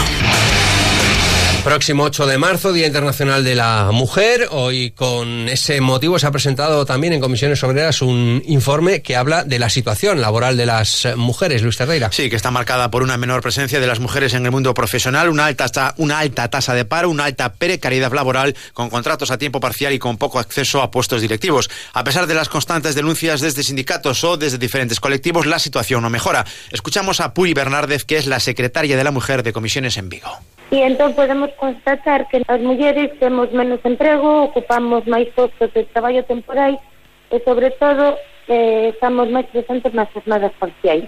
Próximo 1.65 2.03
8 2.03 2.27
de 2.27 2.37
marzo, 2.37 2.75
Día 2.75 2.87
Internacional 2.87 3.43
de 3.43 3.55
la 3.55 3.89
Mujer. 3.91 4.49
Hoy 4.51 4.91
con 4.91 5.49
ese 5.49 5.81
motivo 5.81 6.19
se 6.19 6.27
ha 6.27 6.31
presentado 6.31 6.85
también 6.85 7.15
en 7.15 7.23
Comisiones 7.23 7.65
Obreras 7.65 8.03
un 8.03 8.43
informe 8.45 9.01
que 9.01 9.17
habla 9.17 9.45
de 9.45 9.59
la 9.59 9.71
situación 9.71 10.21
laboral 10.21 10.59
de 10.59 10.67
las 10.67 11.09
mujeres. 11.17 11.63
Luis 11.63 11.79
Terreira. 11.79 12.13
Sí, 12.13 12.29
que 12.29 12.37
está 12.37 12.51
marcada 12.51 12.91
por 12.91 13.03
una 13.03 13.17
menor 13.17 13.41
presencia 13.41 13.81
de 13.81 13.87
las 13.87 13.99
mujeres 13.99 14.35
en 14.35 14.45
el 14.45 14.53
mundo 14.53 14.75
profesional, 14.75 15.31
una 15.31 15.47
alta, 15.47 15.95
una 15.97 16.19
alta 16.19 16.49
tasa 16.49 16.75
de 16.75 16.85
paro, 16.85 17.09
una 17.09 17.25
alta 17.25 17.55
precariedad 17.55 18.13
laboral, 18.13 18.55
con 18.75 18.91
contratos 18.91 19.31
a 19.31 19.39
tiempo 19.39 19.59
parcial 19.59 19.95
y 19.95 19.99
con 19.99 20.19
poco 20.19 20.39
acceso 20.39 20.83
a 20.83 20.91
puestos 20.91 21.23
directivos. 21.23 21.71
A 21.95 22.05
pesar 22.05 22.27
de 22.27 22.35
las 22.35 22.51
constantes 22.51 22.95
denuncias 22.95 23.41
desde 23.41 23.63
sindicatos 23.63 24.23
o 24.23 24.37
desde 24.37 24.59
diferentes 24.59 25.01
colectivos, 25.01 25.47
la 25.47 25.59
situación 25.59 26.03
no 26.03 26.11
mejora. 26.11 26.45
Escuchamos 26.71 27.21
a 27.21 27.33
Puri 27.33 27.55
Bernárdez, 27.55 28.05
que 28.05 28.19
es 28.19 28.27
la 28.27 28.39
secretaria 28.39 28.99
de 28.99 29.05
la 29.05 29.13
Mujer 29.13 29.43
de 29.43 29.55
Comisiones 29.55 29.97
en 29.97 30.11
Vigo. 30.11 30.39
E 30.75 30.83
entón 30.83 31.15
podemos 31.15 31.55
constatar 31.55 32.27
que 32.27 32.43
as 32.43 32.61
mulleres 32.61 33.15
temos 33.23 33.47
menos 33.55 33.79
emprego, 33.87 34.51
ocupamos 34.51 35.07
máis 35.07 35.31
postos 35.31 35.71
de 35.71 35.87
traballo 35.95 36.27
temporais 36.27 36.83
e, 37.31 37.39
sobre 37.47 37.71
todo, 37.79 38.19
eh, 38.51 38.91
estamos 38.91 39.31
máis 39.31 39.47
presentes 39.55 39.95
nas 39.95 40.11
jornadas 40.11 40.51
parciais. 40.59 41.07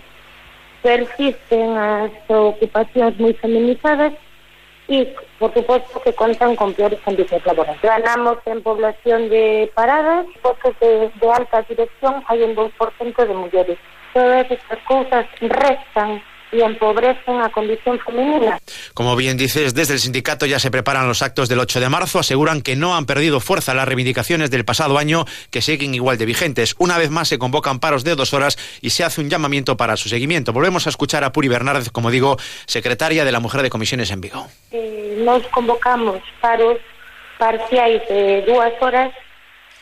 Persisten 0.86 1.74
as 1.74 2.14
ocupacións 2.30 3.18
moi 3.18 3.34
feminizadas 3.42 4.14
e, 4.86 5.10
por 5.42 5.50
suposto, 5.50 5.98
que 5.98 6.14
contan 6.14 6.54
con 6.54 6.70
peores 6.70 7.02
condicións 7.02 7.42
laborais. 7.42 7.82
Ganamos 7.82 8.38
en 8.46 8.62
población 8.62 9.26
de 9.26 9.66
paradas, 9.74 10.30
postos 10.46 10.78
de, 10.78 11.10
de 11.10 11.26
alta 11.26 11.66
dirección 11.66 12.22
hai 12.30 12.38
un 12.46 12.54
2% 12.54 12.70
de 12.70 13.34
mulleres. 13.34 13.78
Todas 14.14 14.46
estas 14.46 14.78
cousas 14.86 15.26
restan 15.42 16.22
y 16.52 16.60
empobrecen 16.60 17.40
a 17.40 17.50
condición 17.50 17.98
femenina. 17.98 18.58
Como 18.94 19.16
bien 19.16 19.36
dices, 19.36 19.74
desde 19.74 19.94
el 19.94 20.00
sindicato 20.00 20.46
ya 20.46 20.58
se 20.58 20.70
preparan 20.70 21.08
los 21.08 21.22
actos 21.22 21.48
del 21.48 21.60
8 21.60 21.80
de 21.80 21.88
marzo. 21.88 22.18
Aseguran 22.18 22.62
que 22.62 22.76
no 22.76 22.96
han 22.96 23.06
perdido 23.06 23.40
fuerza 23.40 23.74
las 23.74 23.86
reivindicaciones 23.86 24.50
del 24.50 24.64
pasado 24.64 24.98
año, 24.98 25.24
que 25.50 25.62
siguen 25.62 25.94
igual 25.94 26.18
de 26.18 26.26
vigentes. 26.26 26.74
Una 26.78 26.98
vez 26.98 27.10
más 27.10 27.28
se 27.28 27.38
convocan 27.38 27.80
paros 27.80 28.04
de 28.04 28.14
dos 28.14 28.32
horas 28.32 28.58
y 28.80 28.90
se 28.90 29.04
hace 29.04 29.20
un 29.20 29.30
llamamiento 29.30 29.76
para 29.76 29.96
su 29.96 30.08
seguimiento. 30.08 30.52
Volvemos 30.52 30.86
a 30.86 30.90
escuchar 30.90 31.24
a 31.24 31.32
Puri 31.32 31.48
Bernárdez, 31.48 31.90
como 31.90 32.10
digo, 32.10 32.36
secretaria 32.66 33.24
de 33.24 33.32
la 33.32 33.40
Mujer 33.40 33.62
de 33.62 33.70
Comisiones 33.70 34.10
en 34.10 34.20
Vigo. 34.20 34.46
Eh, 34.70 35.22
nos 35.24 35.46
convocamos 35.48 36.20
paros 36.40 36.78
parciales 37.38 38.02
de 38.08 38.42
dos 38.46 38.72
horas 38.80 39.12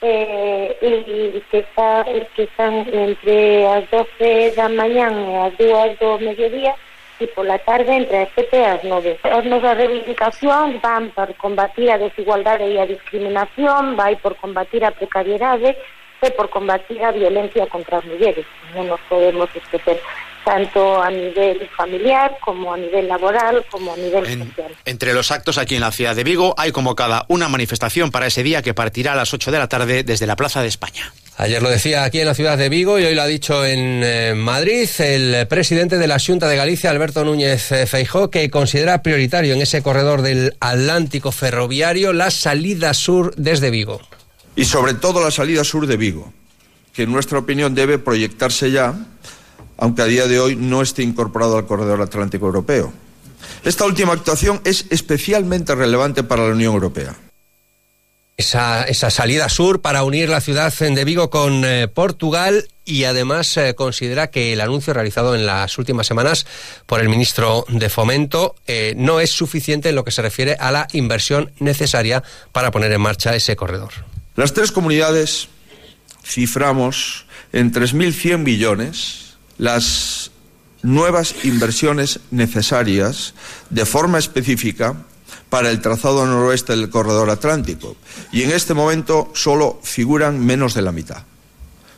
eh, 0.05 0.77
e 0.81 1.41
que, 1.51 1.59
está, 1.65 2.05
que 2.37 2.43
están 2.45 2.85
entre 2.93 3.65
as 3.67 3.89
12 3.89 4.53
da 4.53 4.69
mañán 4.69 5.17
e 5.25 5.37
as 5.41 5.57
2 5.57 5.99
do 5.99 6.19
mediodía 6.21 6.77
e 7.21 7.27
pola 7.33 7.59
tarde 7.59 7.89
entre 7.89 8.29
as 8.29 8.31
7 8.35 8.53
e 8.53 8.65
as 8.65 8.83
9. 8.85 9.19
As 9.25 9.45
nosas 9.49 9.77
reivindicacións 9.81 10.77
van 10.85 11.09
por 11.17 11.33
combatir 11.41 11.89
a 11.91 11.97
desigualdade 11.97 12.69
e 12.69 12.77
a 12.77 12.87
discriminación, 12.87 13.97
vai 13.97 14.17
por 14.21 14.37
combatir 14.37 14.85
a 14.85 14.93
precariedade 14.93 15.73
e 16.21 16.29
por 16.37 16.53
combatir 16.53 17.01
a 17.01 17.13
violencia 17.13 17.67
contra 17.67 17.99
as 17.99 18.05
mulleres. 18.05 18.45
Non 18.77 18.93
nos 18.93 19.01
podemos 19.09 19.49
esquecer 19.57 19.97
tanto 20.45 21.03
a 21.03 21.11
nivel 21.11 21.69
familiar 21.77 22.37
como 22.41 22.75
a 22.75 22.77
nivel 22.77 23.09
laboral 23.09 23.65
como 23.71 23.93
a 23.93 23.97
nivel 23.97 24.27
en, 24.27 24.49
social. 24.49 24.77
Entre 24.85 25.15
los 25.15 25.31
actos 25.31 25.59
aquí 25.59 25.75
en 25.75 25.81
la 25.81 25.91
ciudad 25.91 26.15
de 26.15 26.25
Vigo 26.25 26.55
hay 26.59 26.73
convocada 26.73 27.25
una 27.29 27.49
manifestación 27.49 28.11
para 28.11 28.27
ese 28.27 28.43
día 28.43 28.63
que 28.63 28.75
partirá 28.75 29.13
a 29.13 29.17
las 29.17 29.33
8 29.33 29.51
de 29.51 29.59
la 29.59 29.69
tarde 29.69 30.05
desde 30.05 30.27
la 30.27 30.37
Plaza 30.37 30.63
de 30.63 30.69
España. 30.69 31.13
Ayer 31.37 31.61
lo 31.63 31.69
decía 31.69 32.05
aquí 32.05 32.21
en 32.21 32.27
la 32.27 32.35
ciudad 32.35 32.57
de 32.57 32.69
Vigo 32.69 32.99
y 32.99 33.05
hoy 33.05 33.15
lo 33.15 33.23
ha 33.23 33.27
dicho 33.27 33.65
en 33.65 34.03
eh, 34.05 34.35
Madrid 34.37 34.89
el 34.99 35.49
presidente 35.49 35.99
de 35.99 36.07
la 36.07 36.19
Junta 36.21 36.47
de 36.47 36.57
Galicia, 36.57 36.91
Alberto 36.91 37.25
Núñez 37.25 37.73
eh, 37.73 37.87
Feijó, 37.87 38.31
que 38.31 38.49
considera 38.51 39.03
prioritario 39.03 39.55
en 39.55 39.63
ese 39.63 39.83
corredor 39.83 40.23
del 40.23 40.57
Atlántico 40.61 41.33
ferroviario 41.33 42.13
la 42.13 42.31
salida 42.31 42.95
sur 42.95 43.35
desde 43.37 43.71
Vigo. 43.71 44.01
Y 44.55 44.65
sobre 44.67 44.95
todo 44.95 45.25
la 45.25 45.33
salida 45.33 45.65
sur 45.65 45.89
de 45.89 45.97
Vigo, 45.97 46.33
que 46.93 47.03
en 47.03 47.13
nuestra 47.13 47.39
opinión 47.39 47.75
debe 47.75 47.99
proyectarse 47.99 48.71
ya 48.71 48.95
aunque 49.77 50.03
a 50.03 50.07
día 50.07 50.27
de 50.27 50.41
hoy 50.41 50.57
no 50.57 50.83
esté 50.83 51.03
incorporado 51.03 51.57
al 51.57 51.67
corredor 51.67 52.01
atlántico 52.01 52.47
europeo. 52.47 52.93
Esta 53.65 53.85
última 53.85 54.13
actuación 54.13 54.61
es 54.65 54.87
especialmente 54.91 55.75
relevante 55.75 56.23
para 56.23 56.47
la 56.47 56.55
Unión 56.55 56.75
Europea. 56.75 57.15
esa, 58.37 58.83
esa, 58.85 59.11
salida 59.11 59.49
sur 59.49 59.81
para 59.81 60.03
unir 60.05 60.29
la 60.29 60.41
ciudad 60.41 60.73
de 60.73 61.05
Vigo 61.05 61.31
con 61.31 61.65
eh, 61.65 61.89
Portugal 61.89 62.69
y 62.85 63.05
además 63.05 63.57
eh, 63.57 63.75
considera 63.75 64.27
que 64.29 64.53
el 64.53 64.61
anuncio 64.61 64.93
realizado 64.93 65.35
en 65.35 65.47
las 65.47 65.79
últimas 65.79 66.07
semanas 66.07 66.47
por 66.87 67.01
el 67.01 67.09
ministro 67.09 67.65
de 67.69 67.89
Fomento 67.89 68.57
eh, 68.67 68.95
no 68.97 69.21
es 69.21 69.31
suficiente 69.31 69.89
en 69.89 69.95
lo 69.95 70.05
que 70.05 70.11
se 70.11 70.23
refiere 70.23 70.57
a 70.59 70.71
la 70.71 70.89
inversión 70.93 71.53
necesaria 71.59 72.23
para 72.53 72.71
poner 72.71 72.93
en 72.93 73.01
marcha 73.01 73.35
ese 73.35 73.57
corredor. 73.57 73.93
Las 74.37 74.53
tres 74.53 74.73
comunidades 74.73 75.49
ciframos 76.25 77.27
en 77.53 77.73
3.100 77.73 78.45
billones 78.45 79.34
las 79.59 80.31
nuevas 80.83 81.35
inversiones 81.45 82.21
necesarias 82.31 83.35
de 83.71 83.87
forma 83.87 84.19
específica 84.19 84.95
para 85.49 85.71
el 85.71 85.81
trazado 85.81 86.27
noroeste 86.27 86.77
del 86.77 86.91
corredor 86.91 87.31
atlántico 87.31 87.97
y 88.33 88.43
en 88.43 88.51
este 88.51 88.75
momento 88.75 89.31
solo 89.35 89.81
figuran 89.83 90.45
menos 90.45 90.75
de 90.75 90.83
la 90.83 90.93
mitad, 90.93 91.23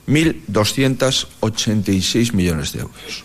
1.286 0.06 2.32
millones 2.32 2.72
de 2.72 2.78
euros. 2.80 3.24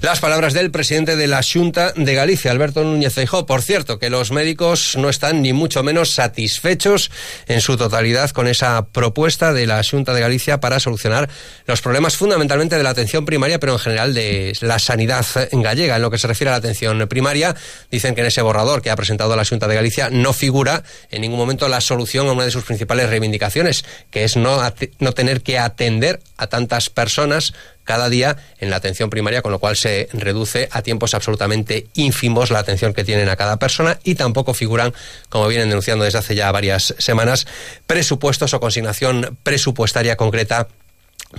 Las 0.00 0.18
palabras 0.18 0.54
del 0.54 0.72
presidente 0.72 1.14
de 1.14 1.28
la 1.28 1.40
Junta 1.42 1.92
de 1.92 2.14
Galicia, 2.14 2.50
Alberto 2.50 2.82
Núñez 2.82 3.14
Feijóo. 3.14 3.46
Por 3.46 3.62
cierto, 3.62 4.00
que 4.00 4.10
los 4.10 4.32
médicos 4.32 4.96
no 4.96 5.08
están 5.08 5.40
ni 5.40 5.52
mucho 5.52 5.84
menos 5.84 6.10
satisfechos 6.10 7.12
en 7.46 7.60
su 7.60 7.76
totalidad 7.76 8.30
con 8.30 8.48
esa 8.48 8.86
propuesta 8.86 9.52
de 9.52 9.68
la 9.68 9.80
Junta 9.88 10.14
de 10.14 10.20
Galicia 10.20 10.58
para 10.58 10.80
solucionar 10.80 11.30
los 11.66 11.80
problemas 11.80 12.16
fundamentalmente 12.16 12.76
de 12.76 12.82
la 12.82 12.90
atención 12.90 13.24
primaria, 13.24 13.60
pero 13.60 13.74
en 13.74 13.78
general 13.78 14.14
de 14.14 14.52
la 14.60 14.80
sanidad 14.80 15.24
gallega. 15.52 15.94
En 15.94 16.02
lo 16.02 16.10
que 16.10 16.18
se 16.18 16.26
refiere 16.26 16.50
a 16.50 16.54
la 16.54 16.58
atención 16.58 17.06
primaria, 17.06 17.54
dicen 17.88 18.16
que 18.16 18.22
en 18.22 18.26
ese 18.26 18.42
borrador 18.42 18.82
que 18.82 18.90
ha 18.90 18.96
presentado 18.96 19.36
la 19.36 19.44
Junta 19.44 19.68
de 19.68 19.76
Galicia 19.76 20.10
no 20.10 20.32
figura 20.32 20.82
en 21.12 21.20
ningún 21.20 21.38
momento 21.38 21.68
la 21.68 21.80
solución 21.80 22.26
a 22.26 22.32
una 22.32 22.44
de 22.44 22.50
sus 22.50 22.64
principales 22.64 23.08
reivindicaciones, 23.08 23.84
que 24.10 24.24
es 24.24 24.36
no, 24.36 24.60
no 24.98 25.12
tener 25.12 25.42
que 25.42 25.60
atender 25.60 26.20
a 26.36 26.48
tantas 26.48 26.90
personas 26.90 27.54
cada 27.92 28.08
día 28.08 28.38
en 28.58 28.70
la 28.70 28.76
atención 28.76 29.10
primaria, 29.10 29.42
con 29.42 29.52
lo 29.52 29.58
cual 29.58 29.76
se 29.76 30.08
reduce 30.14 30.66
a 30.72 30.80
tiempos 30.80 31.12
absolutamente 31.12 31.88
ínfimos 31.92 32.50
la 32.50 32.60
atención 32.60 32.94
que 32.94 33.04
tienen 33.04 33.28
a 33.28 33.36
cada 33.36 33.58
persona 33.58 33.98
y 34.02 34.14
tampoco 34.14 34.54
figuran, 34.54 34.94
como 35.28 35.46
vienen 35.46 35.68
denunciando 35.68 36.06
desde 36.06 36.20
hace 36.20 36.34
ya 36.34 36.50
varias 36.50 36.94
semanas, 36.96 37.46
presupuestos 37.86 38.54
o 38.54 38.60
consignación 38.60 39.36
presupuestaria 39.42 40.16
concreta 40.16 40.68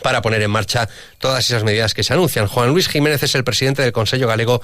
para 0.04 0.22
poner 0.22 0.44
en 0.44 0.52
marcha 0.52 0.88
todas 1.18 1.44
esas 1.44 1.64
medidas 1.64 1.96
que 1.96 2.04
se 2.04 2.14
anuncian. 2.14 2.46
Juan 2.46 2.70
Luis 2.70 2.88
Jiménez 2.88 3.24
es 3.24 3.34
el 3.34 3.44
presidente 3.44 3.82
del 3.82 3.92
Consejo 3.92 4.28
Galego 4.28 4.62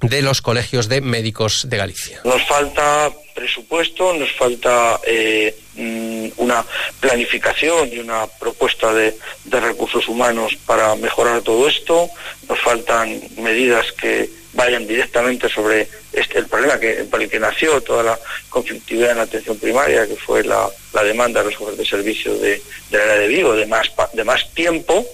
de 0.00 0.22
los 0.22 0.40
colegios 0.40 0.88
de 0.88 1.02
médicos 1.02 1.68
de 1.68 1.76
Galicia. 1.76 2.20
Nos 2.24 2.48
falta 2.48 3.10
presupuesto, 3.34 4.14
nos 4.14 4.32
falta 4.32 4.98
eh, 5.06 5.54
planificación 7.00 7.88
y 7.90 7.98
una 7.98 8.26
propuesta 8.26 8.92
de, 8.92 9.16
de 9.44 9.60
recursos 9.60 10.06
humanos 10.08 10.56
para 10.66 10.94
mejorar 10.96 11.40
todo 11.40 11.66
esto, 11.66 12.10
nos 12.48 12.60
faltan 12.60 13.20
medidas 13.38 13.90
que 13.92 14.28
vayan 14.52 14.86
directamente 14.86 15.48
sobre 15.48 15.88
este, 16.12 16.38
el 16.38 16.46
problema 16.46 16.78
que, 16.78 17.04
por 17.04 17.22
el 17.22 17.30
que 17.30 17.40
nació 17.40 17.80
toda 17.80 18.02
la 18.02 18.18
conflictividad 18.50 19.12
en 19.12 19.16
la 19.16 19.22
atención 19.24 19.58
primaria, 19.58 20.06
que 20.06 20.16
fue 20.16 20.44
la, 20.44 20.68
la 20.94 21.02
demanda 21.02 21.42
de 21.42 21.50
los 21.50 21.58
jefes 21.58 21.76
de 21.76 21.84
servicio 21.84 22.34
de, 22.38 22.62
de 22.90 22.98
la 22.98 23.04
área 23.04 23.16
de 23.16 23.28
Vigo, 23.28 23.54
de 23.54 23.66
más, 23.66 23.90
de 24.12 24.24
más 24.24 24.48
tiempo. 24.54 25.04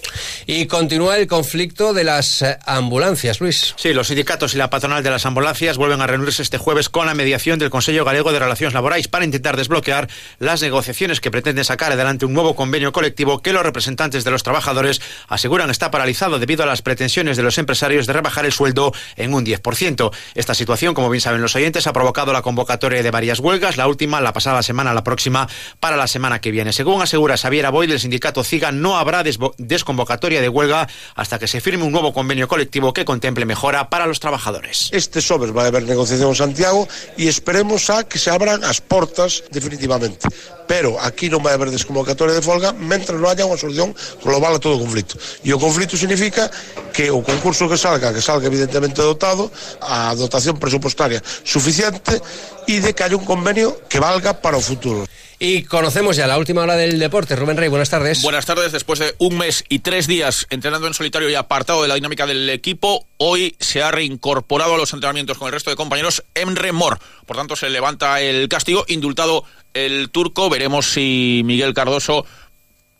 Y 0.45 0.67
continúa 0.67 1.17
el 1.17 1.27
conflicto 1.27 1.93
de 1.93 2.03
las 2.03 2.41
eh, 2.41 2.57
ambulancias, 2.65 3.39
Luis. 3.39 3.73
Sí, 3.77 3.93
los 3.93 4.07
sindicatos 4.07 4.53
y 4.53 4.57
la 4.57 4.69
patronal 4.69 5.03
de 5.03 5.09
las 5.09 5.25
ambulancias 5.25 5.77
vuelven 5.77 6.01
a 6.01 6.07
reunirse 6.07 6.41
este 6.41 6.57
jueves 6.57 6.89
con 6.89 7.07
la 7.07 7.13
mediación 7.13 7.59
del 7.59 7.69
Consejo 7.69 8.05
Galego 8.05 8.31
de 8.31 8.39
Relaciones 8.39 8.73
Laborales 8.73 9.07
para 9.07 9.25
intentar 9.25 9.57
desbloquear 9.57 10.07
las 10.39 10.61
negociaciones 10.61 11.19
que 11.19 11.31
pretenden 11.31 11.65
sacar 11.65 11.91
adelante 11.91 12.25
un 12.25 12.33
nuevo 12.33 12.55
convenio 12.55 12.91
colectivo 12.91 13.41
que 13.41 13.53
los 13.53 13.63
representantes 13.63 14.23
de 14.23 14.31
los 14.31 14.43
trabajadores 14.43 15.01
aseguran 15.27 15.69
está 15.69 15.91
paralizado 15.91 16.39
debido 16.39 16.63
a 16.63 16.67
las 16.67 16.81
pretensiones 16.81 17.37
de 17.37 17.43
los 17.43 17.57
empresarios 17.57 18.07
de 18.07 18.13
rebajar 18.13 18.45
el 18.45 18.51
sueldo 18.51 18.93
en 19.15 19.33
un 19.33 19.45
10%. 19.45 20.11
Esta 20.35 20.53
situación, 20.53 20.93
como 20.93 21.09
bien 21.09 21.21
saben 21.21 21.41
los 21.41 21.55
oyentes, 21.55 21.87
ha 21.87 21.93
provocado 21.93 22.33
la 22.33 22.41
convocatoria 22.41 23.01
de 23.03 23.11
varias 23.11 23.39
huelgas, 23.39 23.77
la 23.77 23.87
última 23.87 24.21
la 24.21 24.33
pasada 24.33 24.61
semana, 24.63 24.93
la 24.93 25.03
próxima 25.03 25.47
para 25.79 25.97
la 25.97 26.07
semana 26.07 26.41
que 26.41 26.51
viene. 26.51 26.73
Según 26.73 27.01
asegura 27.01 27.37
Xavier 27.37 27.65
Aboy 27.65 27.87
del 27.87 27.99
sindicato 27.99 28.43
CIGA, 28.43 28.71
no 28.71 28.97
habrá 28.97 29.23
desconvocatoria 29.57 30.41
de 30.41 30.49
huelga 30.49 30.87
hasta 31.15 31.39
que 31.39 31.47
se 31.47 31.61
firme 31.61 31.83
un 31.83 31.91
nuevo 31.91 32.13
convenio 32.13 32.47
colectivo 32.47 32.93
que 32.93 33.05
contemple 33.05 33.45
mejora 33.45 33.89
para 33.89 34.05
los 34.07 34.19
trabajadores. 34.19 34.89
Este 34.91 35.21
sobres 35.21 35.55
va 35.55 35.63
a 35.63 35.67
haber 35.67 35.83
negociación 35.83 36.29
en 36.29 36.35
Santiago 36.35 36.87
y 37.17 37.27
esperemos 37.27 37.89
a 37.89 38.03
que 38.03 38.19
se 38.19 38.29
abran 38.29 38.63
as 38.63 38.81
portas 38.81 39.43
definitivamente. 39.51 40.27
Pero 40.67 40.95
aquí 41.01 41.27
non 41.27 41.43
vai 41.43 41.51
haber 41.51 41.67
desconvocatoria 41.67 42.31
de 42.31 42.39
folga 42.39 42.71
mentre 42.71 43.19
non 43.19 43.27
haya 43.27 43.43
unha 43.43 43.59
solución 43.59 43.91
global 44.23 44.55
a 44.55 44.59
todo 44.63 44.79
o 44.79 44.83
conflito. 44.83 45.19
E 45.43 45.51
o 45.51 45.59
conflito 45.59 45.99
significa 45.99 46.47
que 46.95 47.11
o 47.11 47.19
concurso 47.19 47.67
que 47.67 47.75
salga, 47.75 48.15
que 48.15 48.23
salga 48.23 48.47
evidentemente 48.47 49.03
dotado, 49.03 49.51
a 49.83 50.15
dotación 50.15 50.55
presupuestaria 50.55 51.19
suficiente 51.43 52.21
y 52.67 52.79
de 52.79 52.95
que 52.95 53.03
haya 53.03 53.19
un 53.19 53.25
convenio 53.25 53.83
que 53.91 53.99
valga 53.99 54.39
para 54.39 54.55
o 54.55 54.63
futuro. 54.63 55.03
Y 55.43 55.63
conocemos 55.63 56.15
ya 56.17 56.27
la 56.27 56.37
última 56.37 56.61
hora 56.61 56.75
del 56.75 56.99
deporte. 56.99 57.35
Rubén 57.35 57.57
Rey, 57.57 57.67
buenas 57.67 57.89
tardes. 57.89 58.21
Buenas 58.21 58.45
tardes. 58.45 58.71
Después 58.71 58.99
de 58.99 59.15
un 59.17 59.39
mes 59.39 59.63
y 59.69 59.79
tres 59.79 60.05
días 60.05 60.45
entrenando 60.51 60.85
en 60.85 60.93
solitario 60.93 61.31
y 61.31 61.33
apartado 61.33 61.81
de 61.81 61.87
la 61.87 61.95
dinámica 61.95 62.27
del 62.27 62.47
equipo, 62.51 63.07
hoy 63.17 63.55
se 63.59 63.81
ha 63.81 63.89
reincorporado 63.89 64.75
a 64.75 64.77
los 64.77 64.93
entrenamientos 64.93 65.39
con 65.39 65.47
el 65.47 65.53
resto 65.53 65.71
de 65.71 65.75
compañeros 65.75 66.23
Emre 66.35 66.71
Mor. 66.73 66.99
Por 67.25 67.37
tanto, 67.37 67.55
se 67.55 67.71
levanta 67.71 68.21
el 68.21 68.47
castigo, 68.49 68.85
indultado 68.87 69.43
el 69.73 70.11
turco. 70.11 70.47
Veremos 70.47 70.91
si 70.91 71.41
Miguel 71.43 71.73
Cardoso 71.73 72.23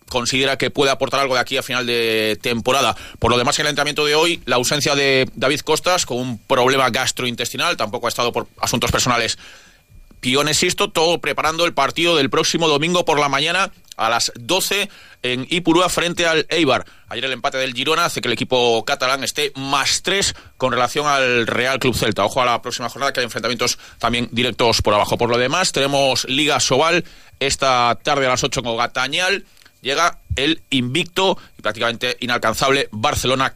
considera 0.09 0.57
que 0.57 0.71
puede 0.71 0.89
aportar 0.89 1.19
algo 1.19 1.35
de 1.35 1.41
aquí 1.41 1.57
a 1.57 1.61
final 1.61 1.85
de 1.85 2.39
temporada. 2.41 2.97
Por 3.19 3.29
lo 3.29 3.37
demás, 3.37 3.59
en 3.59 3.67
el 3.67 3.69
entrenamiento 3.69 4.03
de 4.03 4.15
hoy, 4.15 4.41
la 4.45 4.55
ausencia 4.55 4.95
de 4.95 5.29
David 5.35 5.59
Costas 5.59 6.07
con 6.07 6.17
un 6.17 6.39
problema 6.39 6.89
gastrointestinal, 6.89 7.77
tampoco 7.77 8.07
ha 8.07 8.09
estado 8.09 8.33
por 8.33 8.47
asuntos 8.59 8.91
personales 8.91 9.37
Pionesisto, 10.21 10.91
todo 10.91 11.19
preparando 11.19 11.65
el 11.65 11.73
partido 11.73 12.15
del 12.15 12.29
próximo 12.29 12.67
domingo 12.67 13.03
por 13.03 13.19
la 13.19 13.27
mañana 13.27 13.71
a 13.97 14.09
las 14.09 14.31
12 14.35 14.89
en 15.23 15.45
Ipurúa 15.49 15.89
frente 15.89 16.25
al 16.25 16.45
Eibar. 16.49 16.85
Ayer 17.09 17.25
el 17.25 17.33
empate 17.33 17.57
del 17.57 17.73
Girona 17.73 18.05
hace 18.05 18.21
que 18.21 18.27
el 18.27 18.33
equipo 18.33 18.83
catalán 18.85 19.23
esté 19.23 19.51
más 19.55 20.01
3 20.01 20.33
con 20.57 20.71
relación 20.71 21.07
al 21.07 21.45
Real 21.47 21.79
Club 21.79 21.95
Celta. 21.95 22.25
Ojo 22.25 22.41
a 22.41 22.45
la 22.45 22.61
próxima 22.61 22.89
jornada 22.89 23.13
que 23.13 23.19
hay 23.19 23.25
enfrentamientos 23.25 23.77
también 23.99 24.29
directos 24.31 24.81
por 24.81 24.93
abajo. 24.93 25.17
Por 25.17 25.29
lo 25.29 25.37
demás, 25.37 25.71
tenemos 25.71 26.25
Liga 26.25 26.59
Sobal 26.59 27.03
esta 27.39 27.97
tarde 28.01 28.25
a 28.27 28.29
las 28.29 28.43
8 28.43 28.63
con 28.63 28.77
Gatañal. 28.77 29.45
Llega 29.81 30.19
el 30.35 30.61
invicto 30.69 31.37
y 31.57 31.61
prácticamente 31.61 32.17
inalcanzable 32.19 32.87
Barcelona 32.91 33.51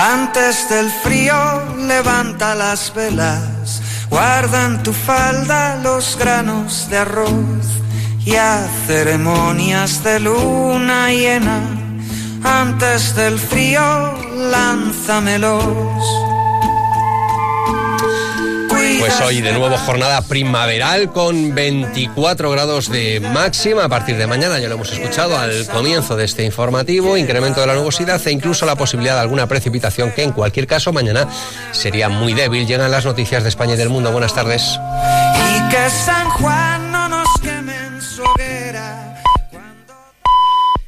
Antes 0.00 0.68
del 0.68 0.88
frío 0.92 1.34
levanta 1.76 2.54
las 2.54 2.94
velas, 2.94 3.82
guarda 4.08 4.66
en 4.66 4.80
tu 4.84 4.92
falda 4.92 5.74
los 5.82 6.16
granos 6.16 6.88
de 6.88 6.98
arroz 6.98 7.66
y 8.24 8.36
a 8.36 8.64
ceremonias 8.86 10.04
de 10.04 10.20
luna 10.20 11.10
llena. 11.10 11.62
Antes 12.44 13.16
del 13.16 13.40
frío 13.40 14.14
lánzamelos. 14.52 16.37
Pues 18.98 19.20
hoy 19.20 19.40
de 19.40 19.52
nuevo 19.52 19.76
jornada 19.78 20.22
primaveral 20.22 21.12
con 21.12 21.54
24 21.54 22.50
grados 22.50 22.90
de 22.90 23.20
máxima 23.20 23.84
a 23.84 23.88
partir 23.88 24.16
de 24.16 24.26
mañana, 24.26 24.58
ya 24.58 24.68
lo 24.68 24.74
hemos 24.74 24.90
escuchado 24.92 25.38
al 25.38 25.66
comienzo 25.66 26.16
de 26.16 26.24
este 26.24 26.44
informativo, 26.44 27.16
incremento 27.16 27.60
de 27.60 27.66
la 27.66 27.74
nubosidad 27.74 28.20
e 28.26 28.32
incluso 28.32 28.66
la 28.66 28.76
posibilidad 28.76 29.14
de 29.14 29.20
alguna 29.20 29.46
precipitación 29.46 30.10
que 30.12 30.22
en 30.22 30.32
cualquier 30.32 30.66
caso 30.66 30.92
mañana 30.92 31.28
sería 31.72 32.08
muy 32.08 32.32
débil. 32.32 32.66
Llegan 32.66 32.90
las 32.90 33.04
noticias 33.04 33.42
de 33.42 33.50
España 33.50 33.74
y 33.74 33.76
del 33.76 33.90
mundo. 33.90 34.10
Buenas 34.10 34.34
tardes. 34.34 34.78
Y 35.56 35.68
que 35.70 35.90
San 35.90 36.28
Juan 36.30 36.87